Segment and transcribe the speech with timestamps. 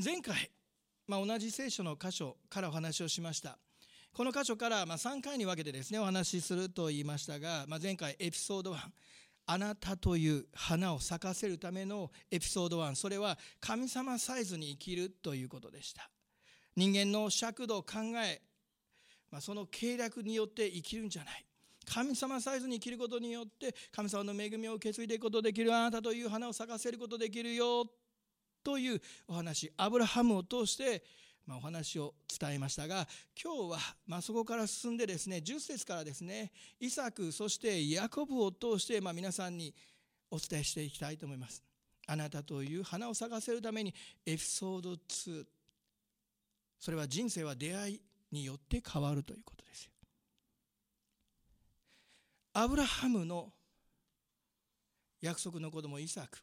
[0.00, 0.48] 前回、
[1.08, 3.58] まあ、同じ聖書の箇所からお話をしました。
[4.14, 8.78] この箇所からま3回に分けてですねお話しすると言いましたが、まあ、前回エピソード1
[9.46, 16.08] あなたという花を咲かせるためのエピソード1それは神様サイズに生きるということでした。
[16.76, 18.40] 人間の尺度を考え、
[19.32, 21.44] まあ、その計略によって生きるんじゃない。
[21.92, 25.74] 神様サイズに生きることによって神様の恵みを受け継いでいくことできる。
[25.74, 27.84] あなたという花を咲かせることできるよ。
[28.68, 31.02] というお話アブラハムを通して
[31.46, 33.08] ま、お話を伝えましたが
[33.42, 39.74] 今日はまそこから進んでですね10節からですねイサクそしてヤコブを通してま皆さんに
[40.30, 41.64] お伝えしていきたいと思います。
[42.06, 43.94] あなたという花を咲かせるために
[44.26, 45.44] エピソード2
[46.78, 48.00] それは人生は出会い
[48.30, 49.90] によって変わるということです。
[52.52, 53.50] アブラハムの
[55.22, 56.38] 約束の子供イサク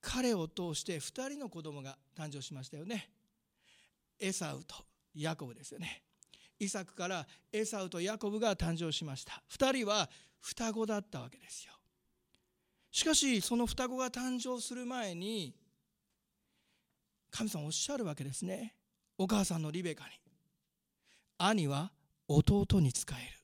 [0.00, 3.10] 彼を通して2人の子供が誕生しましたよね。
[4.18, 4.74] エサウと
[5.14, 6.02] ヤコブですよね。
[6.58, 9.42] イサクからエサウとヤコブが誕生しました。
[9.50, 10.08] 2人は
[10.40, 11.72] 双子だったわけですよ。
[12.90, 15.54] しかしその双子が誕生する前に
[17.30, 18.74] 神様おっしゃるわけですね。
[19.16, 20.10] お母さんのリベカに。
[21.38, 21.92] 兄は
[22.28, 23.40] 弟に仕える。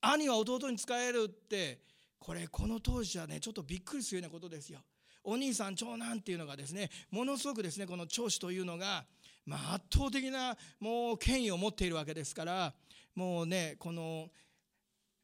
[0.00, 1.80] 兄は弟に仕えるって
[2.18, 4.80] これこの当時はねちょっとびっくりするようなことですよ。
[5.24, 9.04] お兄さん長男っていうのがですねものすごくですねこの長子というのが、
[9.44, 12.74] まあ、圧倒的なもう権威を持っているわけですから
[13.14, 14.28] もうねこの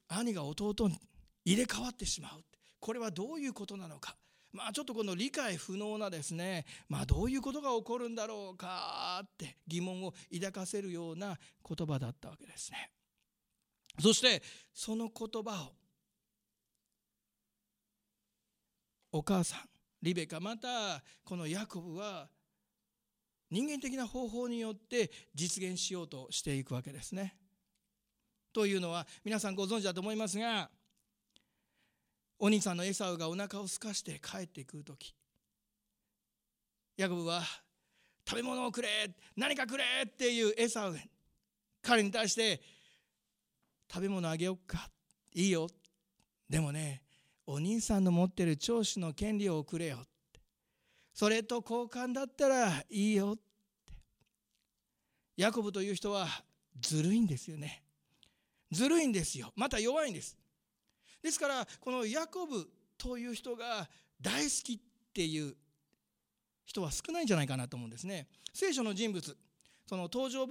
[0.08, 0.98] 兄が弟に
[1.44, 2.44] 入れ替わってしまう。
[2.80, 4.16] これはどういうことなのか。
[4.52, 12.90] まあちょっとこの理解不能なですねまあどういうことが起こるんだろうかって疑問を抱かせるような言葉だったわけですね。
[14.00, 14.42] そして
[14.74, 15.81] その言葉を
[19.12, 19.60] お母さん
[20.02, 22.28] リベカまたこのヤコブは
[23.50, 27.36] 人間的な方法によって実現しようとしていくわけですね。
[28.52, 30.70] というのは皆さんご存知だと思いますが
[32.38, 35.14] お兄さんのエサウがお腹を空かして帰ってくる時
[36.96, 37.42] ヤコブは
[38.28, 38.88] 食べ物をくれ
[39.36, 40.96] 何かくれっていうエサウ
[41.82, 42.60] 彼に対して
[43.92, 44.88] 食べ物あげよっか。
[45.34, 45.68] いいよ。
[46.48, 47.02] でもね
[47.46, 50.40] お兄さんの持ってる長子の権利をくれよって。
[51.12, 53.42] それと交換だったらいいよって。
[55.36, 56.26] ヤコブという人は
[56.80, 57.82] ずるいんですよね。
[58.70, 59.52] ずるいんですよ。
[59.56, 60.36] また弱いんです。
[61.22, 63.88] ですからこのヤコブという人が
[64.20, 64.78] 大好きっ
[65.12, 65.54] ていう
[66.64, 68.28] 人は少ないんじゃないかなと思うんですね。
[68.52, 69.36] 聖書の人物
[69.86, 70.46] その登場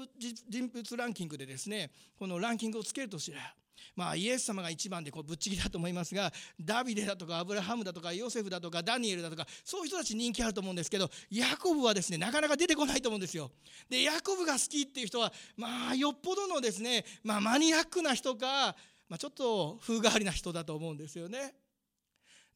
[0.50, 3.56] 人物ランキングでですねこのランキングをつけるとしたら
[3.96, 13.52] まあイエス様が一番でこうぶっちぎりだと思いますがダビデだとかアブラハムだとかヨセフだとかダニエルだとかそういう人たち人気あると思うんですけどヤコブはですねなかなか出てこないと思うんですよ。
[13.90, 18.75] でヤコブが好きっていう人はまあよっぽどのですね、まあ、マニアックな人か、
[19.09, 21.53] まあ、ちょっと風変わりな人だと思うんですよね。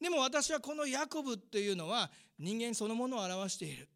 [0.00, 3.88] でも私はこのヤコブっていうのは人間そのものを表している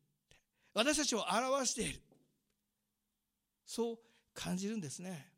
[0.73, 2.01] 私たちを表している
[3.67, 3.99] そう
[4.35, 5.29] 感じるんですね。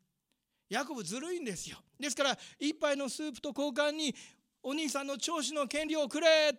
[0.73, 1.77] ヤコブずるいんですよ。
[1.99, 4.15] ですから一杯のスープと交換に
[4.63, 6.51] お兄さんの長子の権利をくれ。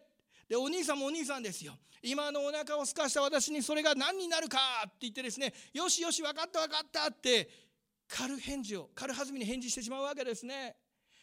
[0.49, 1.77] でお兄さんもお兄さんですよ。
[2.01, 7.49] 今のお腹を空かした私にそれが何になるかって言ってですねよしよし分かった分かったって
[8.07, 10.77] 軽返事を軽はずみに返事してしまうわけですね。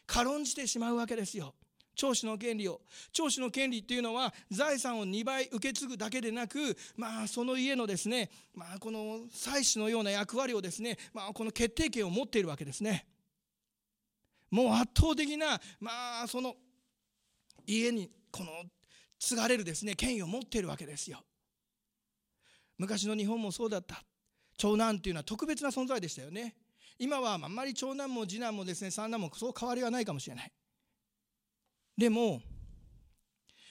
[0.06, 1.56] 軽んじてしまうわけですよ。
[1.96, 2.81] 長子の権利を。
[3.12, 13.06] 長子の権利っていうのは財産を2倍受け継ぐだけでなくまあその家のですねまあこの妻子のような役割をですねまあこの決定権を持っているわけですね。
[14.50, 16.56] もう圧倒的なまあその
[17.66, 18.51] 家にこの
[19.19, 21.24] 継がれるですね権威を持っているわけですよ。
[22.78, 24.03] 昔の日本もそうだった。
[24.57, 26.56] 長男っていうのは特別な存在でしたよね。
[26.97, 30.51] 今はあんまり長男も次男もですね三男もそう変わりはないかもしれない。
[32.01, 32.41] でも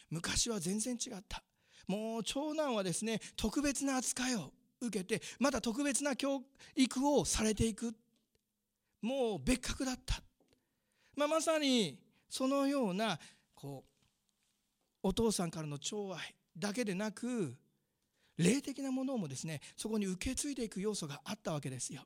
[0.08, 1.42] 昔は全然違った。
[1.88, 6.40] もう長男はですね特別な扱いを受けてまた特別な教
[6.76, 7.92] 育をされていく。
[9.02, 10.22] もう別格だった、
[11.16, 11.98] まあ、まさに
[12.28, 13.18] そのような
[13.52, 13.82] こ
[15.02, 17.56] うお父さんからの寵愛だけでなく
[18.36, 22.02] 霊的なものもですねそこに受け継いでいく要素があったわけですよ。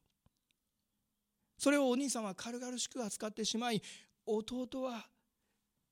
[1.59, 3.83] それをお兄さんは軽々しく扱ってしまい
[4.25, 5.07] 弟は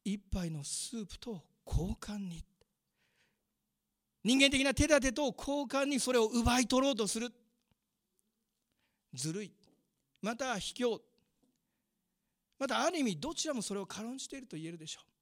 [0.05, 2.45] 一杯のスープと交換に。
[4.25, 7.33] 人間的な手立てと交換にそれを奪い取ろうとする。
[9.15, 9.53] ずるい。
[10.21, 11.01] また卑怯。
[12.59, 15.13] またある意味どちらもそれを軽んじていると言えるでしょう。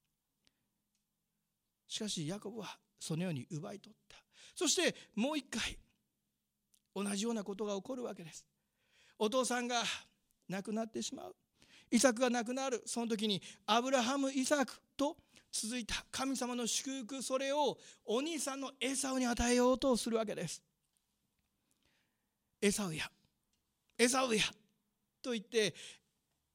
[1.90, 4.16] しかしヤコブはそのように奪い取った。
[4.54, 5.78] そしてもう一回
[6.94, 8.46] 同じようなことが起こるわけです。
[9.18, 9.82] お父さんが
[10.48, 11.36] 亡くなってしまう。
[11.90, 12.82] イサクが亡くなる。
[12.86, 15.16] その時にアブラハムイサクと
[15.52, 16.04] 続いた。
[16.10, 20.62] 神様の祝福それをお兄さんのエサウに与えようとするわけです。
[22.62, 23.10] エサウや。
[23.98, 24.42] エサウや。
[25.22, 25.74] と言って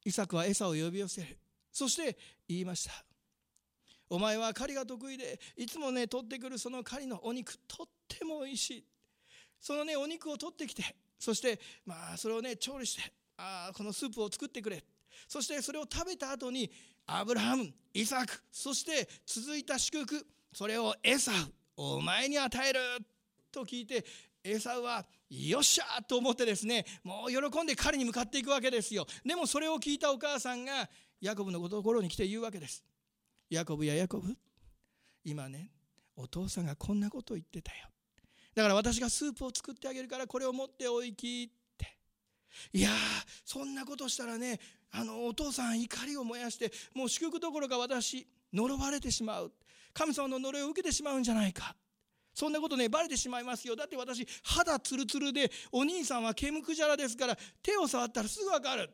[0.04, 1.38] イサクはエサを呼び寄せる。
[1.72, 2.18] そして
[2.48, 2.92] 言いました。
[4.10, 8.86] お前は狩りが得意でいつもね取ってくるその狩りのお肉とっても美味しい。
[9.60, 10.84] そのねお肉を取ってきて
[11.18, 14.84] そしてまあそれをね調理してあこのスープを作ってくれ。
[15.28, 16.72] そしてそれを食べた後に
[17.08, 21.36] アブラハムイサクそして続いた祝福それをエサウ
[21.78, 22.80] お前に与える
[23.52, 24.06] と聞いて
[24.44, 29.08] エサウはよっしゃと思ってですねもう喜んで彼に向かっていくわけですよ。
[29.26, 30.88] でもそれを聞いたお母さんが
[31.20, 32.84] ヤコブのところに来て言うわけです。
[33.50, 34.36] ヤコブやヤコブ
[35.24, 35.72] 今ね
[36.16, 37.88] お父さんがこんなことを言ってたよ。
[38.54, 41.98] だから私がスープを作ってあげるからこれを持っておいきって。
[42.72, 42.90] いや
[43.44, 44.60] そんなことしたらね
[44.98, 49.52] あのお父さん怒りを燃やしてもう祝福どころか私呪われてしまう。
[49.94, 51.76] 神様の呪いを受けてしまうんじゃないか。
[52.34, 53.76] そんなことねバレてしまいますよ。
[53.76, 58.90] だって私肌ツルツルでお兄さんはケムクジャラですから手を触ったらすぐ分かる。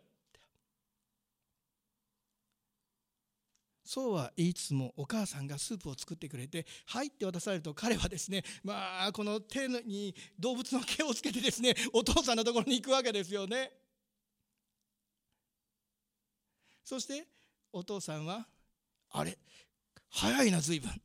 [3.84, 13.81] そうは言いつつもお母さんがスープを作ってくれて「はい」って渡されると彼はですねまあこの手に動物の毛をつけてですねお父さんのところに行くわけですよね。
[16.84, 17.28] そして
[17.72, 18.48] お父さんは
[19.12, 19.38] 「あれ
[20.10, 21.02] 早いな随分。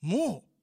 [0.00, 0.54] もう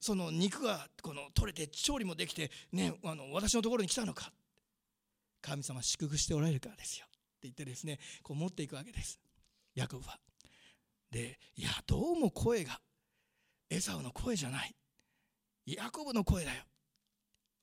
[0.00, 4.32] その肉がこの取れて調理もできて、ね、あの私のところに来たのか。
[5.40, 7.06] 神様祝福しておられるからですよ。
[7.06, 9.18] って言ってですねこう持っていくわけです。
[9.74, 10.18] ヤコブは。
[11.10, 12.80] でいやどうも声が
[13.70, 14.74] エサウの声じゃない。
[15.66, 16.64] ヤコブの声だよ。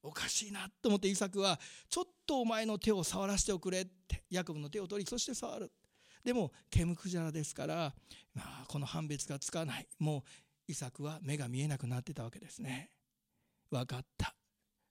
[0.04, 1.60] おかしいなと思ってイサクは
[1.90, 5.72] ちょっとお前の手を触らせておくれってヤコブの手を取りそして触る
[6.24, 7.94] でもケムクジャラですから、
[8.34, 10.22] まあ、この判別がつかないもう
[10.72, 12.92] イサクは目が見えなくなってたわけですね
[13.72, 14.36] 分かった。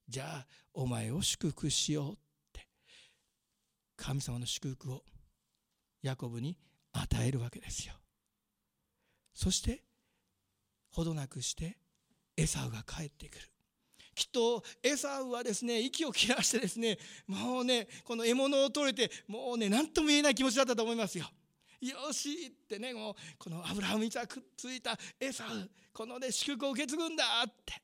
[0.09, 2.15] じゃあお前を祝福しようっ
[2.51, 2.67] て。
[3.95, 5.03] 神様の祝福を
[6.01, 6.57] ヤコブに
[6.91, 7.93] 与えるわけですよ。
[9.33, 9.83] そして
[10.89, 11.77] ほどなくして
[12.35, 13.50] エサウが帰ってくる。
[14.21, 21.25] きっとエサウはですね息を切らしてですねもうねこの獲物を取れてもうね何とも言えない気持ちだったと思いますよ。
[21.81, 27.81] よしってねもうこのアブラハムにくっついたエサウこのね祝福を受け継ぐんだって。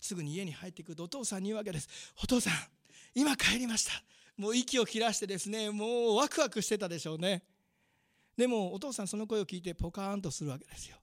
[0.00, 1.88] すぐに家に入ってくるとお父さんに言うわけです。
[2.22, 2.52] お父さん
[3.16, 3.92] 今帰りました。
[4.36, 7.42] もう息を切らしてですねもうワクワクしてたでしょうね。
[8.36, 10.96] でもお父さんその声を聞いてポカーンとするわけですよ。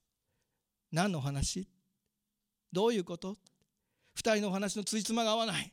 [0.93, 1.67] 何の話？
[2.75, 3.37] どういうこと？
[4.15, 5.71] 二人のお話のついつまが合わない。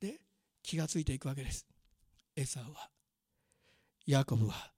[0.00, 0.20] で
[0.62, 1.66] 気がついていくわけです。
[2.36, 2.88] エサは
[4.06, 4.70] ヤコブは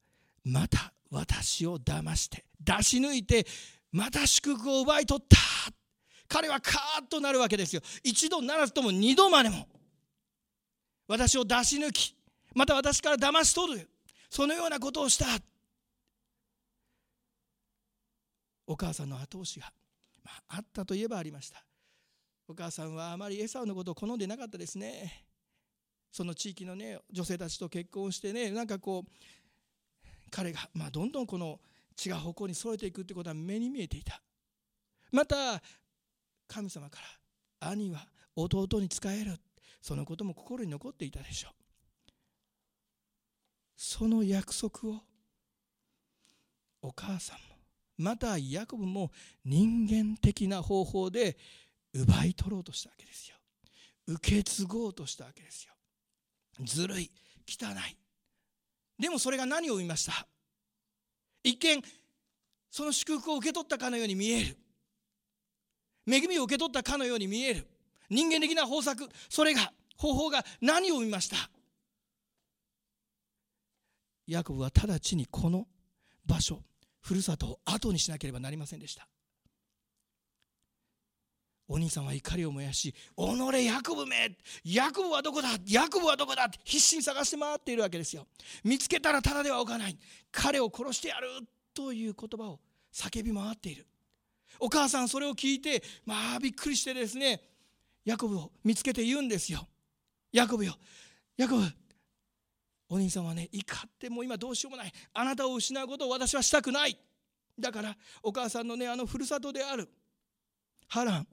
[0.44, 3.46] また私を騙して出し抜いて
[3.92, 5.36] また祝福を奪い取った。
[6.26, 7.82] 彼はカーッとなるわけですよ。
[8.02, 9.68] 一度ならずとも二度までも。
[11.06, 12.14] 私を出し抜き
[12.54, 13.90] また私から騙し取る。
[14.30, 15.26] そのようなことをした。
[18.66, 19.70] お母さんの後押しが、
[20.24, 21.64] まあ、あったといえばありました。
[22.48, 25.24] お母さんはあまりエサウのことを好んでなかったですね。
[26.10, 29.10] その地域のね女性たちと結婚してねなんかこう
[30.30, 31.60] 彼が、まあ、どんどんこの
[32.04, 34.20] 違う方向に添えていくってことは目に見えていた。
[35.12, 35.62] また
[36.48, 37.00] 神様か
[37.60, 39.38] ら兄は弟に仕える。
[39.82, 41.52] そのことも心に残っていたでしょう。
[43.76, 45.00] その約束を
[46.82, 47.38] お母さん
[48.00, 49.12] またヤコブも
[49.44, 51.36] 人間的な方法で
[51.92, 53.36] 奪い取ろうとしたわけですよ。
[54.06, 55.74] 受け継ごうとしたわけですよ。
[56.64, 57.10] ずるい
[57.46, 57.96] 汚い。
[58.98, 60.26] でもそれが何を生みました？
[61.44, 61.82] 一見
[62.70, 64.56] その祝福を受け取ったかのように見える。
[66.10, 67.68] 恵みを受け取ったかのように見える。
[68.08, 71.36] 人間的な方策それが方法が何を生みました？
[74.26, 75.66] ヤコブは直ちにこの
[76.24, 76.62] 場所
[77.00, 79.08] ふるさとを後にしなければなりませんでした。
[81.68, 88.26] お兄さんは怒りを燃やし「己ヤコブめヤコブはどこだヤコブはどこだ?」って必死に探して回っているわけですよ。
[88.64, 89.96] 見つけたらただでは置かない。
[90.32, 91.28] 彼を殺してやる
[91.72, 92.60] という言葉を
[92.92, 93.86] 叫び回っている。
[94.58, 97.40] お母さんそれを聞いてまあびっくりしてですね
[98.04, 99.68] ヤコブを見つけて言うんですよ。
[100.32, 100.76] ヤコブよ。
[101.36, 101.62] ヤコブ
[102.90, 104.92] お兄さんはね怒ってもう今どうしようもない。
[105.14, 106.98] あなたを失うことを私はしたくない。
[107.58, 109.88] だからお母さんのねあのふるさとである
[110.88, 111.26] ハラン。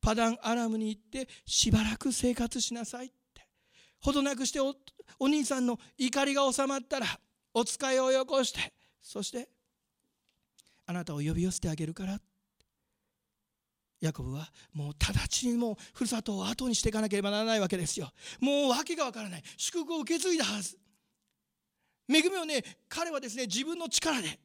[0.00, 3.46] パダンアラムに行ってしばらく生活しなさいって。
[4.00, 4.74] ほどなくしてお
[5.18, 7.06] お兄さんの怒りが収まったら
[7.52, 8.72] お使いをよこして。
[9.02, 9.48] そして
[10.86, 12.29] あなたを呼び寄せてあげるからって。
[14.00, 18.10] ヤコブはもう直ちにもうふるさとを後にしていかなければならないわけですよ。
[18.40, 19.42] もう訳がわからない。
[19.56, 20.78] 祝福を受け継いだはず。
[22.08, 24.40] 恵みをね彼はですね自分の力で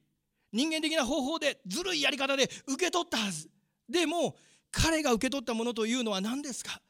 [0.51, 3.49] 人間的な方法でずるいやり方で受け取ったはず。
[3.89, 4.35] でも
[4.71, 6.81] 彼が受け取ったものというのは何ですか？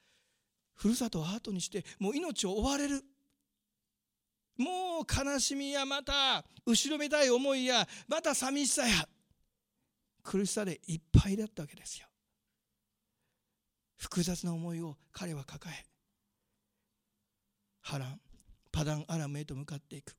[0.73, 3.03] ふるさとを後にしてもう命を追われる。
[4.57, 9.07] もう悲しみやまた後ろめたい思いやまた寂しさや
[10.23, 12.07] 苦しさでいっぱいだったわけですよ。
[13.97, 15.85] 複雑な思いを彼は抱え
[17.81, 18.19] 波乱
[18.71, 20.17] パダンアラムへと向かっていく。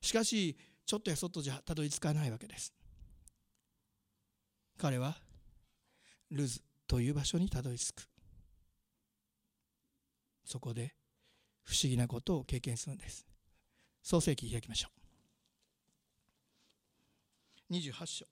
[0.00, 2.72] しかしちょっとやそっとじゃたどり着かないわけです。
[4.78, 5.16] 彼は
[6.30, 8.08] ルズという場所にたどり着く。
[10.44, 10.94] そこで
[11.64, 13.26] 不思議なことを経験するんです。
[14.02, 14.88] 創世記開きましょ
[17.70, 17.74] う。
[17.74, 18.26] 28章。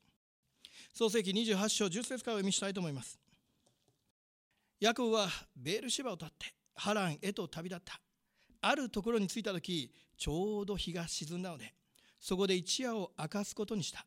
[0.95, 3.19] 創世記28章10節からお読みしたいと思います。
[4.81, 8.01] ヤコブはベールシバを立ってハランへと旅立った。
[8.61, 11.75] あるところに着いた時ちょうど日が沈んだので
[12.21, 14.07] そこで一夜を明かすことにした。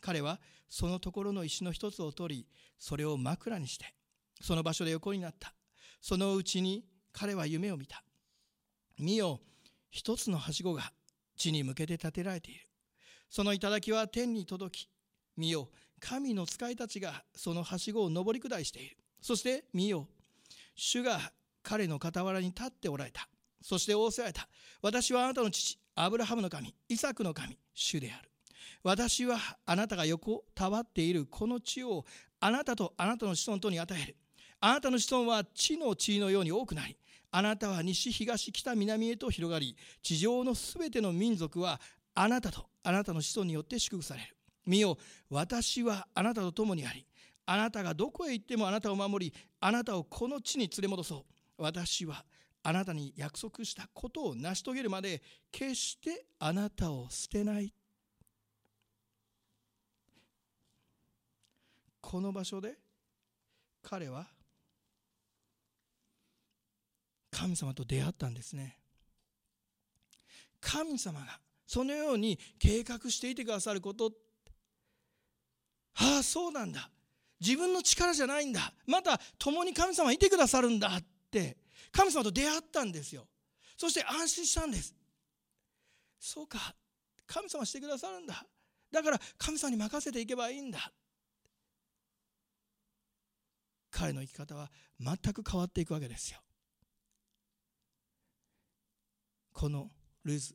[0.00, 2.46] 彼はそのところの石の一つを取り
[2.80, 3.94] それを枕にして
[4.40, 5.54] その場所で横になった。
[6.00, 8.02] そのうちに彼は夢を見た。
[8.98, 9.38] 見よ
[9.88, 10.92] 一つのはしごが
[11.36, 12.60] 地に向けて建てられている。
[13.30, 14.88] その頂は天に届き
[15.36, 15.68] 見よ
[16.00, 18.96] 神の使いたちがそのはしごを上り下りしている。
[19.22, 20.06] そして見よ
[20.74, 21.18] 主が
[21.62, 23.28] 彼の傍らに立っておられた。
[23.62, 24.48] そして仰せられた。
[24.82, 28.28] 私はあなたの父アブラハムの神イサクの神主である。
[28.82, 31.26] 私はあなたが横たわっている。
[31.26, 32.04] この地を
[32.40, 34.16] あなたとあなたの子孫とに与える。
[34.60, 36.96] あなたの子孫は地の地のように多くなり
[37.32, 41.80] あなたは西東北南へと広がり地上のすべての民族は
[42.14, 44.36] あなたとあなたの子孫によって祝福される。
[44.66, 44.96] 見よ
[45.30, 47.04] 私はあなたと共にあり
[47.46, 51.24] あなたがどこへ行ってもあなたを守りあなたをこの地に連れ戻そう。
[51.58, 52.24] 私は
[52.62, 57.72] あなたに約束したことを成し遂げるまで決してあなたを捨てない。
[62.00, 62.74] この場所で
[63.82, 64.26] 彼は
[67.30, 68.78] 神様と出会ったんですね。
[70.60, 74.12] 神様がそのように計画していてくださること。
[75.94, 76.88] ああそうなんだ。
[77.44, 78.72] 自分の力じゃないんだ。
[78.86, 81.56] また共に神様いてくださるんだって。
[81.90, 83.26] 神様と出会ったんですよ。
[83.76, 84.94] そして安心したんです。
[86.20, 86.74] そうか。
[87.26, 88.46] 神様してくださるんだ。
[88.92, 90.92] だから神様に任せていけばいいんだ。
[93.90, 94.70] 彼の生き方は
[95.00, 96.38] 全く変わっていくわけですよ。
[99.52, 99.90] この
[100.24, 100.54] ルーズ。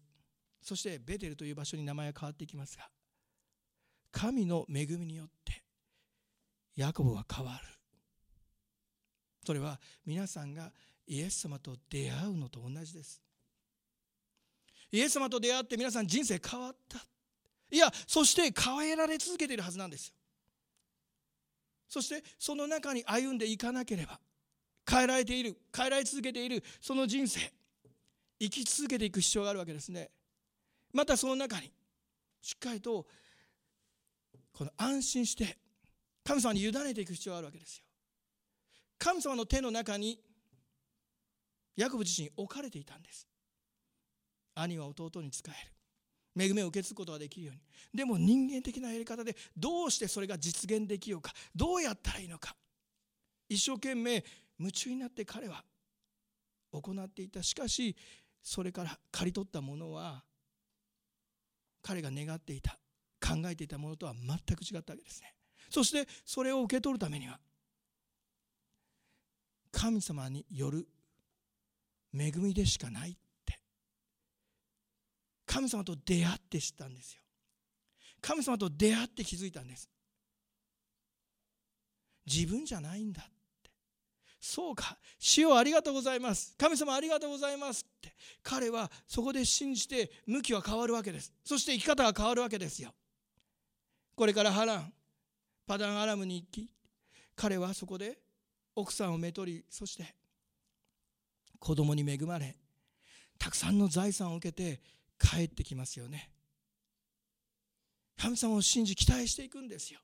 [0.62, 2.90] そしてベテルという場所に名前が変わっていきますが
[4.12, 5.64] 神の恵みによって
[6.78, 7.68] ヤコブは変わる。
[9.46, 10.72] それは皆さんが
[11.08, 13.22] イエス様と出会うのと同じです。
[14.92, 17.00] イエス様と出会って皆さん人生変わった。
[17.70, 20.14] いやそして変えられ続けているはずなんですよ。
[21.90, 24.20] そしてその中に歩んでいかなければ
[24.90, 27.40] 変えられている変えられ続けているその人生
[28.40, 30.12] 生き続けていく必要があるわけですね。
[30.94, 31.72] またその中に
[32.42, 33.08] しっかりと
[34.54, 35.58] この安心して
[36.28, 37.86] 神様に委ねていく必要があるわけですよ。
[39.00, 40.20] 神様の手の中に
[41.78, 43.26] ヤコブ自身置かれていたんです。
[44.54, 45.52] 兄は弟に仕え
[46.36, 46.46] る。
[46.46, 47.62] 恵みを受け継ぐことができるように。
[47.94, 51.32] でも人間的なやり方でどうしてそれが実現できようか。
[51.56, 52.58] どうやったらいいのか。
[53.48, 54.26] 一生懸命
[54.60, 55.64] 夢中になって彼は
[56.74, 57.42] 行っていた。
[57.42, 57.96] しかし
[58.44, 60.26] それから刈り取ったものは
[61.82, 62.78] 彼が願っていた
[63.22, 65.34] 考えていたものとは全く違ったわけですね。
[65.70, 67.40] そしてそれを受け取るためには
[69.72, 70.88] 神様による
[72.14, 73.14] 恵みでしかないっ
[73.46, 73.60] て。
[75.46, 77.22] 神様と出会って知ったんですよ。
[78.22, 79.90] 神様と出会って気づいたんです。
[82.26, 83.72] 自分じゃないんだって。
[84.40, 86.56] そうか主よありがとうございます。
[86.58, 88.16] 神様ありがとうございますって。
[88.42, 91.32] 彼はそこで信じて向きは変わるわけです。
[91.44, 92.94] そして生き方が変わるわけですよ。
[94.16, 94.94] これからハラン
[95.68, 96.72] パダンアラムに行き
[97.36, 98.18] 彼はそこで
[98.76, 100.16] 奥さんをめとりそして
[101.60, 102.56] 子供に恵まれ
[103.38, 104.82] たくさんの財産を受けて
[105.20, 106.30] 帰ってきますよね。
[108.18, 110.00] 神様を信じ期待していくんですよ。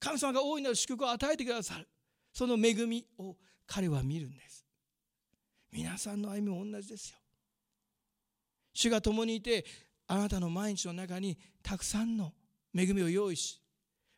[0.00, 1.88] 神様が大いなる祝福を与えてくださる。
[2.32, 4.64] その恵みを彼は見るんです。
[5.70, 7.18] 皆さんの歩みも同じですよ。
[8.74, 9.64] 主が共にいて
[10.08, 12.32] あなたの毎日の中にたくさんの
[12.74, 13.61] 恵みを用意し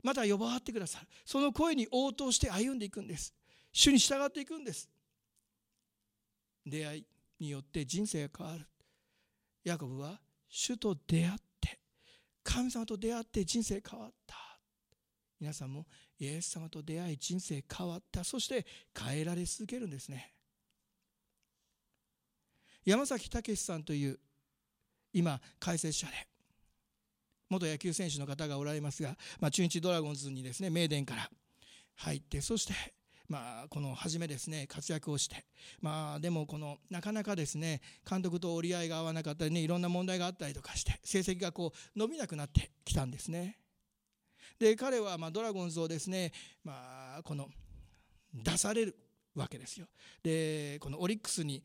[0.04, 1.08] また呼ばわってくださる。
[1.24, 3.34] その声に応答して歩んでいくんです。
[3.72, 4.88] 主に従っていくんです。
[6.66, 7.06] 出会い
[7.40, 8.66] によって人生が変わる。
[9.64, 11.80] ヤコブは主と出会って
[12.42, 14.36] 神様と出会って人生変わった。
[15.40, 15.86] 皆さんも
[16.18, 18.24] イエス様と出会い人生変わった。
[18.24, 20.34] そして変えられ続けるんですね。
[22.84, 24.18] 山崎武さんという
[25.14, 26.12] 今解説者で
[27.50, 31.30] 元野球選手の方がおられますが、まあ、中日ドラゴンズにですね名電から
[31.96, 32.74] 入ってそして
[33.28, 35.44] まあ、この初めですね活躍をして、
[35.80, 43.56] まあ、でもこのなかなかですね監督と折り合いが合わなかったりねいろんな問題があったりとかして成績がこう伸びなくなってきたんですね。
[44.58, 46.32] で彼はまあドラゴンズをですね、
[46.62, 47.48] まあ、この
[48.34, 48.96] 出される
[49.34, 49.86] わけですよ。
[50.22, 51.62] でこのオリックスに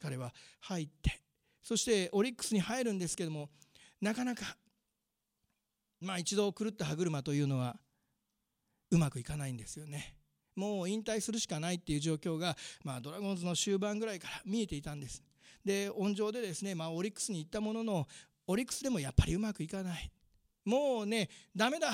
[0.00, 1.20] 彼は入って
[1.62, 3.50] そしてオリックスに入るんですけども
[4.00, 4.56] なかなか
[6.00, 7.76] まあ一度狂った歯車というのは
[8.90, 10.16] うまくいかないんですよね。
[10.56, 15.22] もう引退するしかないっていう状況が、まあ、ドラゴンズの終盤ぐらいから見えていたんです。
[15.64, 18.08] で温情でですね、まあ、オリックスに行ったものの
[18.46, 20.10] オリックスでもやっぱりうまくいかない
[20.64, 21.92] もうねダメだ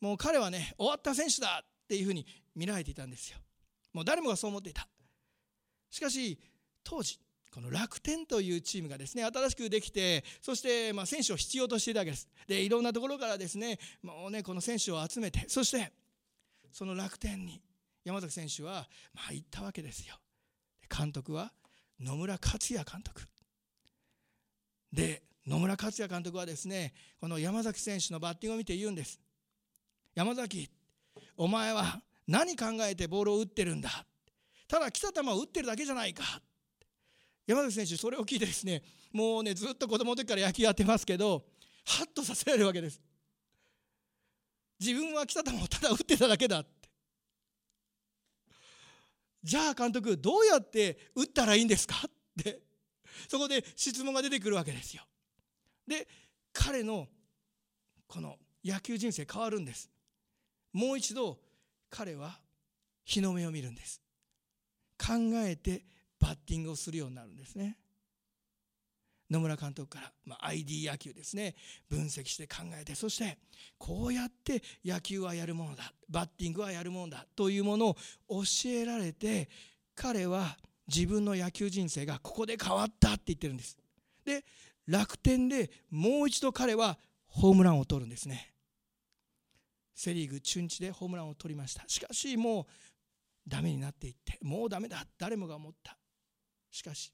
[0.00, 3.38] もう彼はね終わった選手だっていうふうに見られていたんですよ
[3.92, 4.88] もう誰もがそう思っていた
[5.90, 6.38] しかし
[6.84, 7.18] 当時
[7.56, 12.28] この楽天というチームがですね新しくできてそしてま選手を必要としていたわけです。
[12.46, 15.90] でいろんなところからですねもうねこの選手を集めてそして
[16.70, 17.62] その楽天に
[18.04, 20.16] 山崎選手はまあ行ったわけですよ。
[20.94, 21.50] 監督は
[21.98, 23.22] 野村克也監督。
[24.92, 29.18] で野村克也監督はですねこの山崎選手のバッティングを見て言うんです。
[30.14, 30.68] 山崎
[31.38, 34.04] お前は何考えてボールを打ってるんだ。
[34.68, 36.22] ただ来た球を打ってるだけじゃないか。
[37.46, 38.82] 山崎選手それを聞いてですね
[39.12, 41.44] もうねずっと子供の時から野球やってますけど
[41.84, 43.00] ハッとさせられるわけです。
[44.78, 46.70] 自分は来た球をただ打ってただけだって。
[49.42, 52.10] じゃあ監督どうやって打ったらいいんですかっ
[52.42, 52.60] て。
[53.28, 55.04] そこで質問が出てくるわけですよ。
[55.86, 56.08] で
[56.52, 57.06] 彼の
[58.08, 59.88] この野球人生変わるんです。
[60.72, 61.38] もう一度
[61.88, 62.38] 彼は
[63.04, 64.02] 日の目を見るんです。
[64.98, 65.84] 考えて
[66.20, 67.76] バッティングをするようになるんですね。
[69.30, 71.54] 野村監督から、まあ、ID 野球ですね。
[71.88, 73.38] 分析して考えてそして
[73.78, 77.96] こうやって野球はやるものだバッティングはやるものだというものを
[78.28, 79.48] 教えられて
[79.94, 83.76] 彼は自分の野球人生がここで変わったって言ってるんです。
[84.24, 84.44] で
[84.86, 88.52] 楽天でもう一度彼はホームランを取るんですね。
[89.94, 91.82] セ・リーグ中日でホームランを取りました。
[91.88, 92.64] しかしもう
[93.48, 95.96] ダメになっていってもうダメだ誰もが思った。
[96.76, 97.10] しかし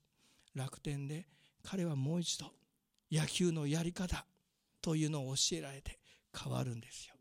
[0.56, 1.24] 楽天で
[1.62, 2.46] 彼はもう一度
[3.12, 4.26] 野球のやり方
[4.80, 6.00] というのを教えられて
[6.36, 7.14] 変わるんですよ。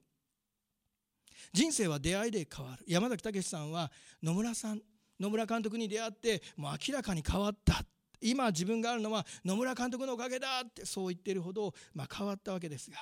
[1.53, 2.83] 人生は出会いで変わる。
[2.87, 3.91] 山崎武さんは
[4.23, 4.81] 野村さん
[5.19, 7.83] 野村監督に出会ってもう明らかに変わった。
[8.21, 12.97] 今自分があるのは野村監督のおかげだってそう言ってるほど、まあ、変わったわけですが。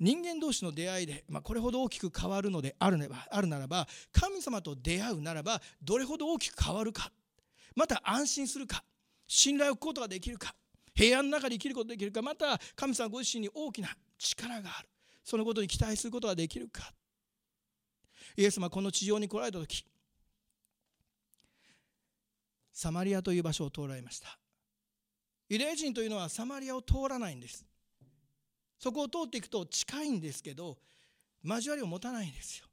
[0.00, 2.98] 人間同士の出会いで、まあ、これほど大きく変わるのである
[3.30, 7.12] あるならば神様と出会うならばどれほど大きく変わるか。
[7.74, 8.84] また安心するか
[9.26, 10.54] 信頼を置くことができるか
[10.94, 14.88] 平安の中で生きることができるかまた神様ご自身に大きな力がある。
[15.24, 16.92] そのことに期待することができるか。
[18.36, 19.84] イエス様この地上に来られた時
[22.72, 24.38] サマリアという場所を通られました。
[25.48, 27.64] ユダヤ人というのはサマリアを通らないんです。
[28.78, 30.78] そこを通っていくと近いんですけど
[31.42, 32.66] 交わりを持たないんですよ。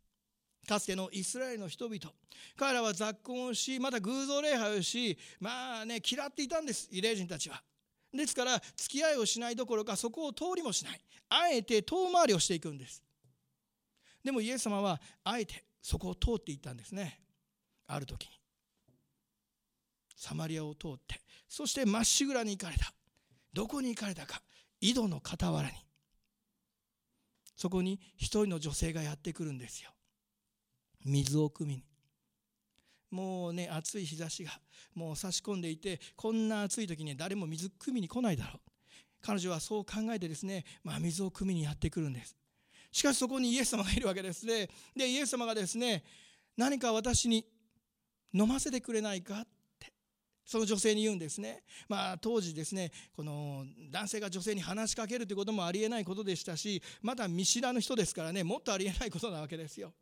[0.68, 2.00] かつてのイスラエルの人々。
[2.56, 6.88] 彼らは雑婚をしまた偶像礼拝をしまあね嫌っていたんです。
[6.92, 7.62] ユダヤ人たちは。
[8.14, 11.02] ですから付き合いをしないどころかそこを通りもしない。
[11.30, 13.04] あえて遠回りをしていくんです。
[14.24, 17.20] でもイエス様はあえてそこを通っていったんですね。
[17.88, 18.30] ある時に。
[20.16, 22.94] サマリアを通ってそしてまっしぐらに行かれた。
[23.54, 24.42] どこに行かれたか。
[24.80, 25.74] 井戸の傍らに。
[27.56, 29.92] そこに一人の女性がやってくるんですよ。
[31.06, 31.84] 水を汲みに
[33.12, 34.52] もうね暑い日差しが
[34.96, 38.60] もう差し込んでいてこんな暑い時に誰も水汲みに来ないだろう
[39.22, 42.36] 彼女はそう考えてですね、まあ、水を汲みにやってくるんです
[42.92, 46.04] しかしそこにイエス様がいるわけですねでイエス様がですね
[46.58, 47.46] 何か私に
[48.34, 49.48] 飲ませてくれないかっ
[49.80, 49.94] て
[50.46, 51.64] その女性に言うんですね。
[51.88, 59.94] まあ当時ですね、この男性が女性に話しかけるということもありえないことでしたし、また見知らぬ人ですからね、もっとありえないことなわけですよ。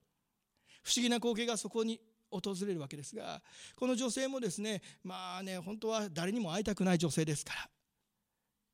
[0.81, 1.99] 不思議な光景がそこに
[2.31, 3.41] 訪れるわけですが、
[3.75, 7.69] この女性もですね、まあね、本当は誰にも会いたくない女性ですから、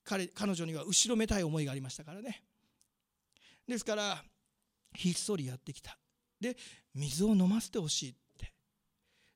[0.03, 2.43] 彼彼女には後ろめたい思いがありましたからね。
[3.67, 4.23] ですから、
[4.93, 5.97] ひっそりやってきた。
[6.39, 6.55] で、
[6.93, 8.53] 水を飲ませてほしいって。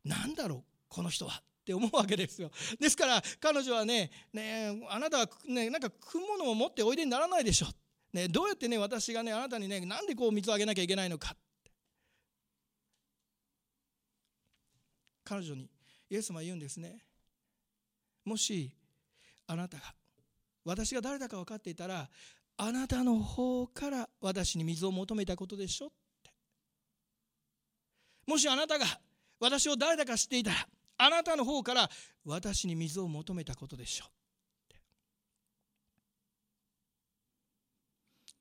[0.03, 1.41] なんだろう、この人は。
[1.41, 7.67] って思うわけですよですから彼女はねねあなたはねなんか食うものを持っておいでにならないでしょ、
[8.12, 11.36] ね、どうやってね私がねあなたにねなんでこう水をあげなきゃいけないのか
[15.30, 15.70] 彼女に
[16.10, 17.06] イエス様は言うんですね。
[18.26, 18.72] もし
[19.46, 19.94] あなたが
[20.65, 22.10] 私が誰だか分かっていたら
[22.58, 25.89] あなたの方から私に水を求めたことでしょっ
[26.24, 26.32] て。
[28.26, 28.86] もしあなたが
[29.39, 31.88] 私を誰だか知っていたらあなたの方から
[32.26, 34.10] 私に水を求めたことでしょう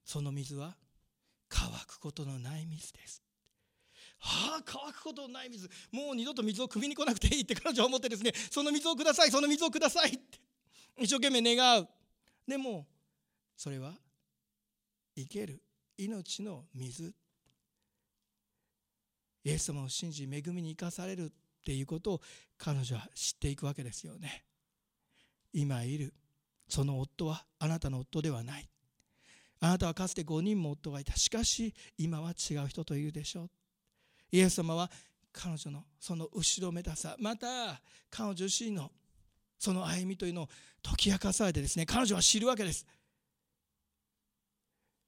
[0.07, 0.75] その水は
[1.51, 3.28] 乾くことのない水です。
[4.19, 5.69] はあ乾くことのない水。
[5.91, 10.39] もう二度と水を汲みに来なくていいって彼女は思ってですねその水をくださいその水をくださいって。
[10.99, 11.89] 一生懸命願う。
[12.47, 12.87] でも
[13.57, 13.93] それは
[15.17, 15.63] 生ける
[15.97, 17.15] 命の水。
[19.45, 21.33] イエス様を信じ恵みに生かされる。
[21.59, 22.21] っていうことを
[22.57, 24.47] 彼女は知っていくわけですよね。
[25.53, 26.15] 今いる
[26.67, 28.71] その夫はあなたの夫ではない。
[29.61, 31.15] あなたはかつて5人も夫がいた。
[31.17, 33.51] しかし今は違う人といるでしょう。
[34.31, 34.91] イエス様は
[35.33, 38.91] 彼女のその後ろめたさまた彼女自身の
[39.59, 40.49] その歩みというのを
[40.83, 42.87] 解き明かされてですね彼女は知るわけです。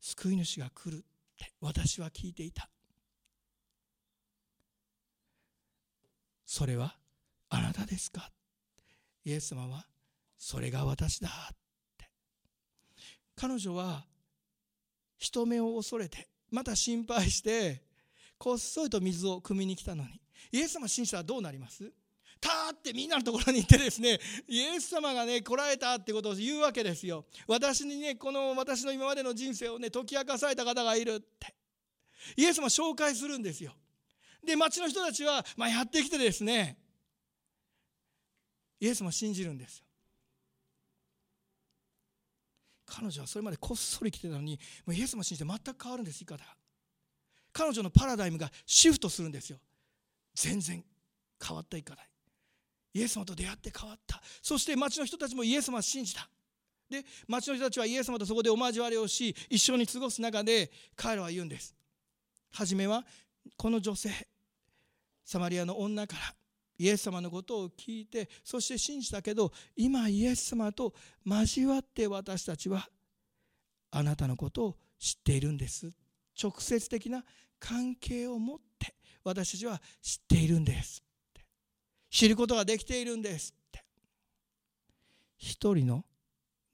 [0.01, 1.03] 救い主が来るっ
[1.39, 2.69] て私は聞いていた。
[6.47, 6.97] それは
[7.49, 8.31] あなたですか？
[9.25, 9.87] イエス様は
[10.39, 11.57] それが私だっ
[11.99, 12.09] て。
[13.37, 14.05] 彼女は
[15.19, 17.83] 人目を恐れてまた心配して
[18.41, 20.19] こっそりと水を汲みに来たのに。
[20.51, 21.93] イエス様信じたらどうなります？
[22.41, 27.27] たーってみんなのところに行ってですねイエス様がね来られたってことを言うわけですよ。
[27.47, 31.55] 私にねこの私の今までの人生をね解き明かされた方がいるって。
[32.35, 33.75] イエス様紹介するんですよ。
[34.43, 36.79] で町の人たちは、まあ、やってきてですね。
[38.81, 39.85] イエスも信じるんですよ。
[42.87, 46.60] 彼女はそれまでこっそり来てたのにもうイエスも信じて全く変わるんです言い方が。
[47.61, 49.59] 彼女のパラダイムがシフトするんですよ。
[50.35, 50.83] 全然
[51.47, 51.85] 変わった言い。
[52.95, 54.23] イエス様と出会って変わった。
[54.41, 56.27] そして町の人たちもイエス様を信じた。
[56.89, 61.77] で町の人たちはイエス様とそこでお交わりをし一緒に過ごす中で彼らは言うんです。
[62.51, 63.05] 初めは
[63.59, 64.09] この女性
[65.23, 66.35] サマリアの女から
[66.79, 70.95] イエス様のことを聞いてそして信じたけど今イエス様と
[71.27, 72.89] 交わって私たちは
[73.91, 75.93] あなたのことを知っているんです。
[76.43, 77.23] 直接的な
[77.61, 81.03] 関係を持って私たちは知っているんです。
[82.11, 83.85] 知ることができているんですって。
[85.37, 86.05] 一人の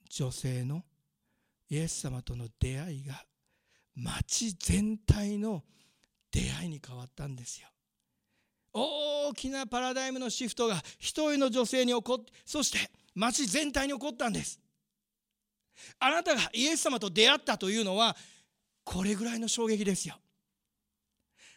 [0.08, 0.82] 女性の
[1.68, 3.24] イエス様との出会いが
[3.94, 5.64] 町全体の
[6.30, 7.68] 出会いに変わったんですよ。
[8.72, 14.60] 大きなパラダイムのシフトが一人の女性に起こってそして町全体に起こったんです。
[15.98, 18.16] あなたがイエス様と出会ったというのは
[18.84, 20.16] これぐらいの衝撃ですよ。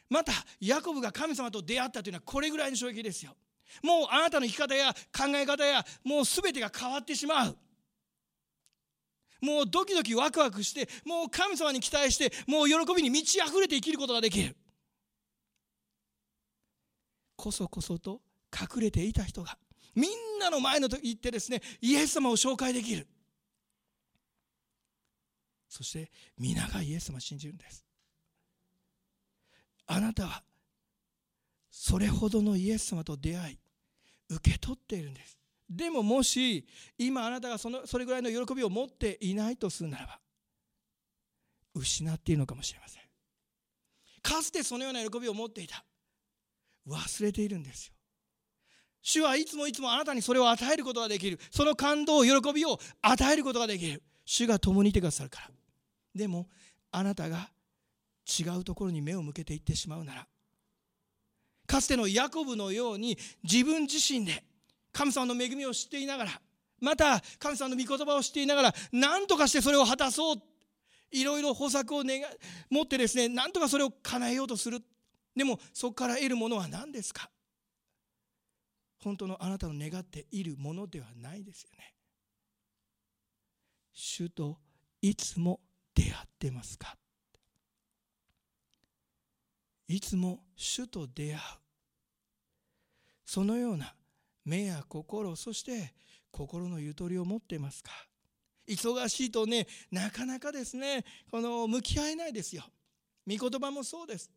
[0.10, 3.36] またヤコブが神様と出会ったというのはこれぐらいの衝撃ですよ。
[3.84, 7.58] もうあなたの生き方や考え方やもう全てが変わってしまう。
[9.42, 14.56] もうドキドキワクワクしてもう神様に期待してもう喜びに満ち溢れて生きることができる。
[17.36, 18.22] こそこそと
[18.54, 19.58] 隠れていた人が
[19.96, 23.08] みんなの前のと行ってですねイエス様を紹介できる。
[25.70, 27.86] そして皆がイエス様を信じるんです。
[29.92, 30.44] あなたは
[31.72, 33.60] それほどのイエス様と出会い
[34.30, 35.38] 受け取っているんです。
[35.68, 40.20] でももし今あなたがそのそれぐらいの喜びを持っていないとするならば
[41.74, 43.04] 失っているのかもしれません。
[44.22, 45.84] かつてそのような喜びを持っていた。
[46.88, 47.94] 忘れているんですよ。
[49.02, 51.40] 主はいつもいつもあなたにそれを与えることができる。
[51.50, 54.04] その感動喜びを与えることができる。
[54.26, 55.50] 主が共にいてくださるから。
[56.14, 56.48] でも
[56.92, 57.50] あなたが
[58.30, 60.28] 違うところに目を向けていってしまうなら
[61.66, 64.44] かつてのヤコブのように自分自身で
[64.92, 66.32] 神様の恵みを知っていながら
[66.80, 70.36] また神様の御言葉を知っていながら何とかしてそれを果たそう。
[71.12, 72.22] いろいろ方策を願
[72.70, 74.80] 持ってですね何とかそれを叶えようとする。
[75.36, 77.32] でもそこから得るものは何ですか？
[79.04, 81.96] 本当のあなたの願っているものではないですよね。
[83.92, 84.60] 主と
[85.02, 85.60] いつも
[85.96, 86.96] 出会ってますか？
[89.90, 91.40] いつも主と出会う。
[93.26, 93.94] そのような
[94.46, 95.94] 目や心そして
[96.32, 97.92] 心のゆとりを持っていますか。
[98.68, 102.64] 忙しいとねなかなかですねこの向き合えないですよ。
[103.28, 104.32] 御言葉もそうです。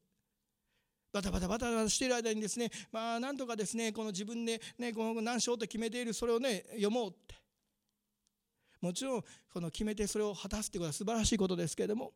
[1.13, 7.35] バタバタバタバタしている間にですねまあなんとかですねこの自分でねこの何章と決めているそれをね読もうって。
[8.81, 12.15] もちろんこの決めてそれを果たすということは素晴らしいことですけれども